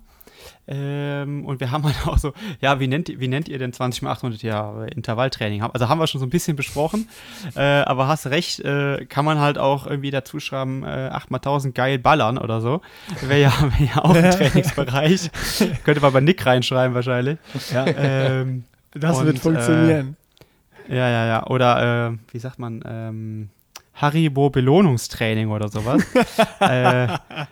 [0.68, 3.74] Ähm, und wir haben halt auch so, ja, wie nennt, ihr- wie nennt ihr denn
[3.74, 5.64] 20 mal 800 ja, Intervalltraining?
[5.64, 7.08] Also haben wir schon so ein bisschen besprochen,
[7.56, 11.38] äh, aber hast recht, äh, kann man halt auch irgendwie dazu schreiben, äh, 8 mal
[11.40, 12.82] 1000 geil ballern oder so.
[13.22, 15.32] Wäre ja, wär ja auch ein Trainingsbereich.
[15.84, 17.38] Könnte man bei Nick reinschreiben wahrscheinlich.
[17.74, 18.64] Ja, Ähm,
[18.94, 20.16] das und, wird funktionieren.
[20.88, 21.48] ja, ja, ja.
[21.48, 23.50] Oder, äh, wie sagt man, ähm,
[23.96, 26.02] Haribo-Belohnungstraining oder sowas.
[26.60, 27.08] äh,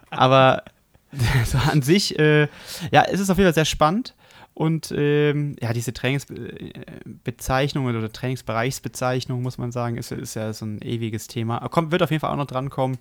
[0.09, 0.63] aber
[1.45, 2.47] so an sich, äh,
[2.91, 4.15] ja, es ist auf jeden Fall sehr spannend.
[4.53, 10.81] Und ähm, ja, diese Trainingsbezeichnung oder Trainingsbereichsbezeichnung, muss man sagen, ist, ist ja so ein
[10.81, 11.59] ewiges Thema.
[11.69, 12.97] Kommt, wird auf jeden Fall auch noch drankommen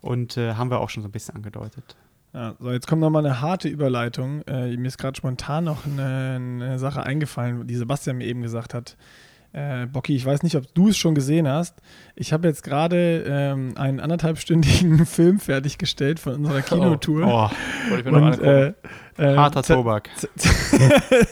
[0.00, 1.96] und äh, haben wir auch schon so ein bisschen angedeutet.
[2.32, 4.42] Ja, so, jetzt kommt nochmal eine harte Überleitung.
[4.46, 8.72] Äh, mir ist gerade spontan noch eine, eine Sache eingefallen, die Sebastian mir eben gesagt
[8.72, 8.96] hat.
[9.54, 11.74] Äh, Bocky, ich weiß nicht, ob du es schon gesehen hast.
[12.14, 17.26] Ich habe jetzt gerade ähm, einen anderthalbstündigen Film fertiggestellt von unserer Kinotour.
[17.26, 18.74] Oh, Wollte ich mir noch Und angucken.
[19.18, 20.08] äh, äh, harter Tobak.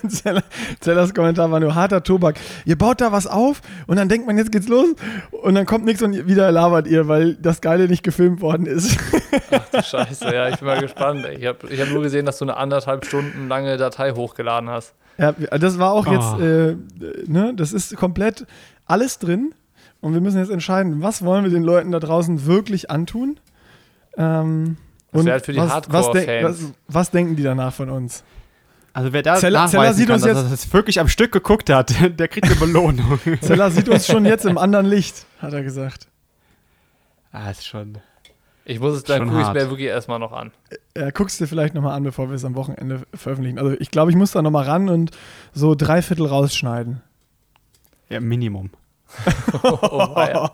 [0.08, 0.42] Zeller-
[0.80, 2.36] Zellers Kommentar war nur harter Tobak.
[2.66, 4.88] Ihr baut da was auf und dann denkt man, jetzt geht's los
[5.30, 8.98] und dann kommt nichts und wieder labert ihr, weil das Geile nicht gefilmt worden ist.
[9.50, 11.26] Ach du Scheiße, ja, ich bin mal gespannt.
[11.38, 14.94] Ich habe ich hab nur gesehen, dass du eine anderthalb Stunden lange Datei hochgeladen hast.
[15.20, 16.40] Ja, das war auch jetzt, Oh.
[16.40, 16.76] äh,
[17.26, 18.46] ne, das ist komplett
[18.86, 19.52] alles drin
[20.00, 23.38] und wir müssen jetzt entscheiden, was wollen wir den Leuten da draußen wirklich antun.
[24.16, 24.76] Ähm,
[25.12, 26.56] Das und wäre halt für die was, was, denk, was,
[26.88, 28.22] was denken die danach von uns?
[28.92, 31.30] Also wer da Zeller- Zeller sieht kann, uns dass jetzt- er das wirklich am Stück
[31.32, 33.20] geguckt hat, der kriegt eine Belohnung.
[33.40, 36.08] Zeller sieht uns schon jetzt im anderen Licht, hat er gesagt.
[37.32, 37.98] ah, ist schon.
[38.70, 40.52] Ich muss es, dann Schon gucke ich es mir wirklich erstmal noch an.
[40.96, 43.58] Ja, guckst dir vielleicht nochmal an, bevor wir es am Wochenende veröffentlichen.
[43.58, 45.10] Also ich glaube, ich muss da nochmal ran und
[45.52, 47.00] so drei Viertel rausschneiden.
[48.08, 48.70] Ja, Minimum.
[49.64, 50.48] Oh, weia.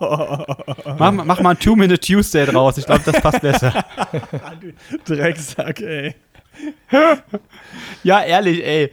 [0.97, 2.79] Mach, mal- mach mal ein Two-Minute-Tuesday draus.
[2.79, 3.85] Ich glaube, das passt besser.
[5.05, 6.15] Drecksack, ey.
[8.03, 8.91] Ja, ehrlich, ey.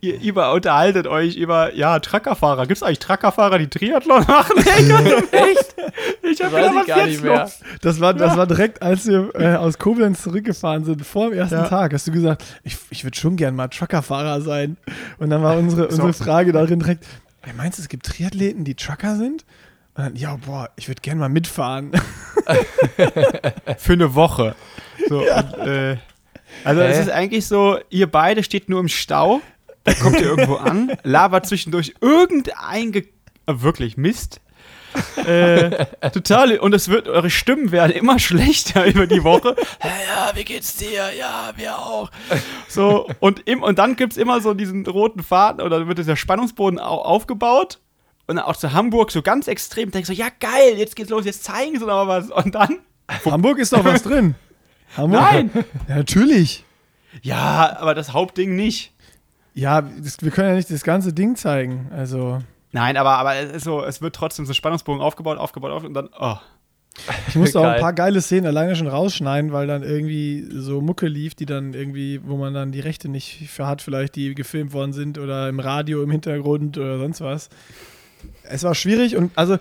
[0.00, 2.66] Ihr, ihr unterhaltet euch über, ja, Truckerfahrer.
[2.66, 4.56] Gibt es eigentlich Truckerfahrer, die Triathlon machen?
[5.32, 5.74] Echt?
[6.22, 7.40] Ich hab Weiß gedacht, was gar ist nicht jetzt mehr.
[7.42, 7.60] los?
[7.80, 11.56] Das war, das war direkt, als wir äh, aus Koblenz zurückgefahren sind, vor dem ersten
[11.56, 11.68] Ja.
[11.68, 14.76] Tag, hast du gesagt, ich, ich würde schon gern mal Truckerfahrer sein.
[15.18, 17.06] Und dann war unsere, unsere Frage darin direkt,
[17.42, 19.44] ey, meinst du, es gibt Triathleten, die Trucker sind?
[19.94, 21.92] Und dann, ja, boah, ich würde gern mal mitfahren.
[23.78, 24.54] Für eine Woche.
[25.08, 25.96] So, und, äh,
[26.68, 26.88] also Hä?
[26.88, 29.40] es ist eigentlich so, ihr beide steht nur im Stau,
[29.84, 33.08] da kommt ihr irgendwo an, labert zwischendurch irgendein Ge
[33.46, 34.42] äh, wirklich Mist.
[35.16, 39.56] äh, total, und es wird, eure Stimmen werden immer schlechter über die Woche.
[39.82, 41.10] ja, ja, wie geht's dir?
[41.18, 42.10] Ja, mir auch.
[42.68, 46.78] So, und, im, und dann gibt's immer so diesen roten Faden oder wird dieser Spannungsboden
[46.78, 47.78] au aufgebaut.
[48.26, 51.24] Und dann auch zu Hamburg so ganz extrem, denkst so, ja geil, jetzt geht's los,
[51.24, 52.30] jetzt zeigen sie mal was.
[52.30, 52.80] Und dann,
[53.24, 54.34] Hamburg ist doch was drin.
[54.96, 55.20] Hamburg?
[55.20, 55.50] nein,
[55.88, 56.64] Ja, natürlich.
[57.22, 58.92] Ja, aber das Hauptding nicht.
[59.54, 61.90] Ja, das, wir können ja nicht das ganze Ding zeigen.
[61.90, 62.40] Also,
[62.72, 65.94] Nein, aber, aber es, ist so, es wird trotzdem so Spannungsbogen aufgebaut, aufgebaut, aufgebaut und
[65.94, 66.36] dann, oh.
[67.28, 71.08] ich musste auch ein paar geile Szenen alleine schon rausschneiden, weil dann irgendwie so Mucke
[71.08, 74.72] lief, die dann irgendwie, wo man dann die Rechte nicht für hat, vielleicht die gefilmt
[74.72, 77.48] worden sind oder im Radio im Hintergrund oder sonst was.
[78.42, 79.56] Es war schwierig und also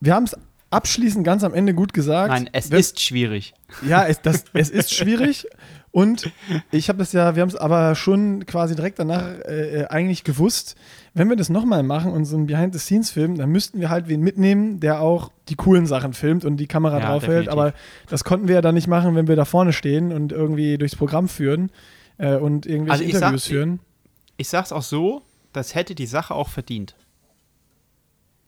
[0.00, 0.36] wir haben es
[0.76, 2.30] abschließend ganz am Ende gut gesagt.
[2.30, 3.54] Nein, es Wenn- ist schwierig.
[3.86, 5.46] Ja, es, das, es ist schwierig.
[5.90, 6.30] Und
[6.70, 10.24] ich habe das ja, wir haben es aber schon quasi direkt danach äh, äh, eigentlich
[10.24, 10.74] gewusst,
[11.14, 14.78] wenn wir das nochmal machen und so einen Behind-the-Scenes-Film, dann müssten wir halt wen mitnehmen,
[14.78, 17.48] der auch die coolen Sachen filmt und die Kamera Ja, draufhält.
[17.48, 17.72] Aber
[18.10, 20.96] das konnten wir ja dann nicht machen, wenn wir da vorne stehen und irgendwie durchs
[20.96, 21.70] Programm führen
[22.18, 23.80] äh, und irgendwelche Also ich sag- Interviews führen.
[24.36, 25.22] Ich sag's auch so,
[25.54, 26.94] das hätte die Sache auch verdient.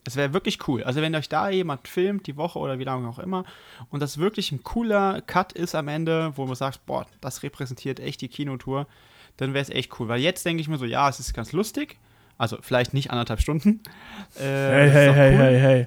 [0.09, 0.83] Es wäre wirklich cool.
[0.85, 3.45] Also wenn euch da jemand filmt, die Woche oder wie lange auch immer,
[3.91, 8.01] und das wirklich ein cooler Cut ist am Ende, wo man sagt, boah, das repräsentiert
[8.01, 8.87] echt die Kinotour,
[9.37, 10.09] dann wäre es echt cool.
[10.09, 11.99] Weil jetzt denke ich mir so, ja, es ist ganz lustig.
[12.39, 13.81] Also vielleicht nicht anderthalb Stunden.
[14.37, 15.81] Äh, Hey, es ist hey, auch hey, cool, hey, hey.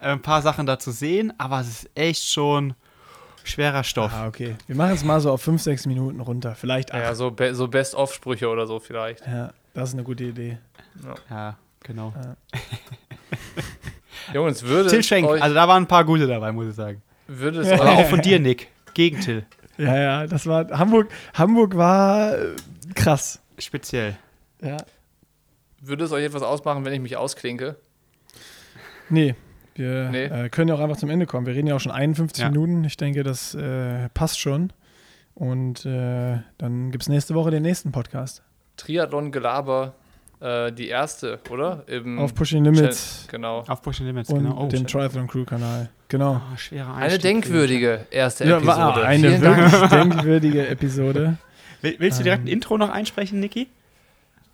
[0.00, 2.74] äh, Ein paar Sachen da zu sehen, aber es ist echt schon
[3.42, 4.12] schwerer Stoff.
[4.14, 4.54] Ah, okay.
[4.68, 6.54] Wir machen es mal so auf fünf, sechs Minuten runter.
[6.54, 7.02] Vielleicht acht.
[7.02, 9.26] Ja, so, be so Best-of-Sprüche oder so vielleicht.
[9.26, 10.58] Ja, das ist eine gute Idee.
[11.28, 12.12] Ja, genau.
[14.32, 16.74] Jungs, würde Till es Schenk, euch, also da waren ein paar gute dabei, muss ich
[16.74, 17.02] sagen.
[17.26, 17.70] würde es.
[17.80, 18.68] Aber auch von dir, Nick.
[18.94, 19.44] gegen Till.
[19.76, 21.08] Ja, ja, das war Hamburg.
[21.34, 22.54] Hamburg war äh,
[22.94, 23.40] krass.
[23.58, 24.16] Speziell.
[24.62, 24.76] Ja.
[25.80, 27.76] Würde es euch etwas ausmachen, wenn ich mich ausklinke?
[29.10, 29.34] Nee,
[29.74, 30.24] wir Nee.
[30.24, 31.46] Äh, können ja auch einfach zum Ende kommen.
[31.46, 32.50] Wir reden ja auch schon 51 Ja.
[32.50, 32.84] Minuten.
[32.84, 34.72] Ich denke, das äh, passt schon.
[35.34, 38.42] Und äh, dann gibt es nächste Woche den nächsten Podcast.
[38.76, 39.94] Triathlon-Gelaber,
[40.44, 41.82] äh, die erste, oder?
[41.86, 43.64] Im Auf Pushing Limits Genau.
[43.66, 44.62] Auf Pushing Limits, und genau.
[44.64, 45.88] Oh, dem Triathlon Crew Kanal.
[46.08, 46.40] Genau.
[46.56, 48.76] schwerer Eine denkwürdige erste Ja, Episode.
[48.78, 49.72] war eine Vielen Dank.
[49.72, 51.38] wirklich denkwürdige Episode.
[51.82, 52.52] Will, willst du direkt ein Ähm.
[52.52, 53.68] Intro noch einsprechen, Niki?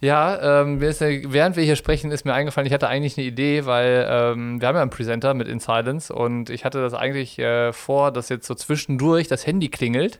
[0.02, 4.06] Ja, ähm, während wir hier sprechen, ist mir eingefallen, ich hatte eigentlich eine Idee, weil
[4.08, 7.74] ähm, wir haben ja einen Presenter mit In Silence und ich hatte das eigentlich äh,
[7.74, 10.18] vor, dass jetzt so zwischendurch das Handy klingelt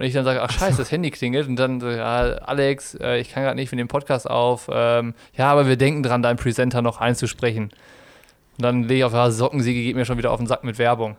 [0.00, 3.18] und ich dann sage, ach scheiße, das Handy klingelt und dann so, ja, Alex, äh,
[3.18, 4.70] ich kann gerade nicht für den Podcast auf.
[4.72, 7.64] Ähm, ja, aber wir denken dran, deinen Presenter noch einzusprechen.
[7.64, 10.78] Und dann lege ich auf, ja, Sockensiege geht mir schon wieder auf den Sack mit
[10.78, 11.16] Werbung.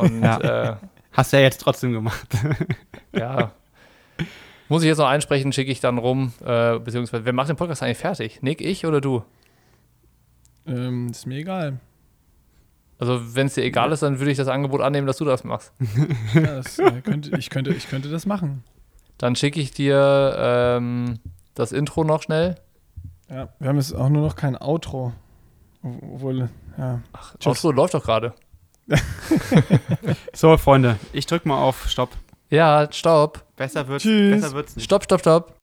[0.00, 0.38] Und Ja.
[0.72, 0.76] äh,
[1.12, 2.28] Hast du ja jetzt trotzdem gemacht.
[3.12, 3.50] ja.
[4.68, 7.82] Muss ich jetzt noch einsprechen, schicke ich dann rum, äh, beziehungsweise, wer macht den Podcast
[7.82, 8.40] eigentlich fertig?
[8.42, 9.24] Nick, ich oder du?
[10.64, 11.80] Ähm, ist mir egal.
[13.00, 15.42] Also, wenn es dir egal ist, dann würde ich das Angebot annehmen, dass du das
[15.42, 15.72] machst.
[16.34, 18.62] Ja, das, äh, könnte, ich, könnte, ich könnte das machen.
[19.16, 21.18] Dann schicke ich dir ähm,
[21.54, 22.56] das Intro noch schnell.
[23.30, 25.14] Ja, wir haben jetzt auch nur noch kein Outro.
[25.82, 27.00] Obwohl, ja.
[27.14, 27.34] Ach.
[27.46, 28.34] Outro läuft doch gerade.
[30.34, 32.10] So, Freunde, ich drück mal auf Stopp.
[32.50, 33.44] Ja, stopp.
[33.56, 34.40] Besser wird's, Tschüss.
[34.40, 34.84] besser wird's nicht.
[34.84, 35.59] Stopp, stopp, stopp.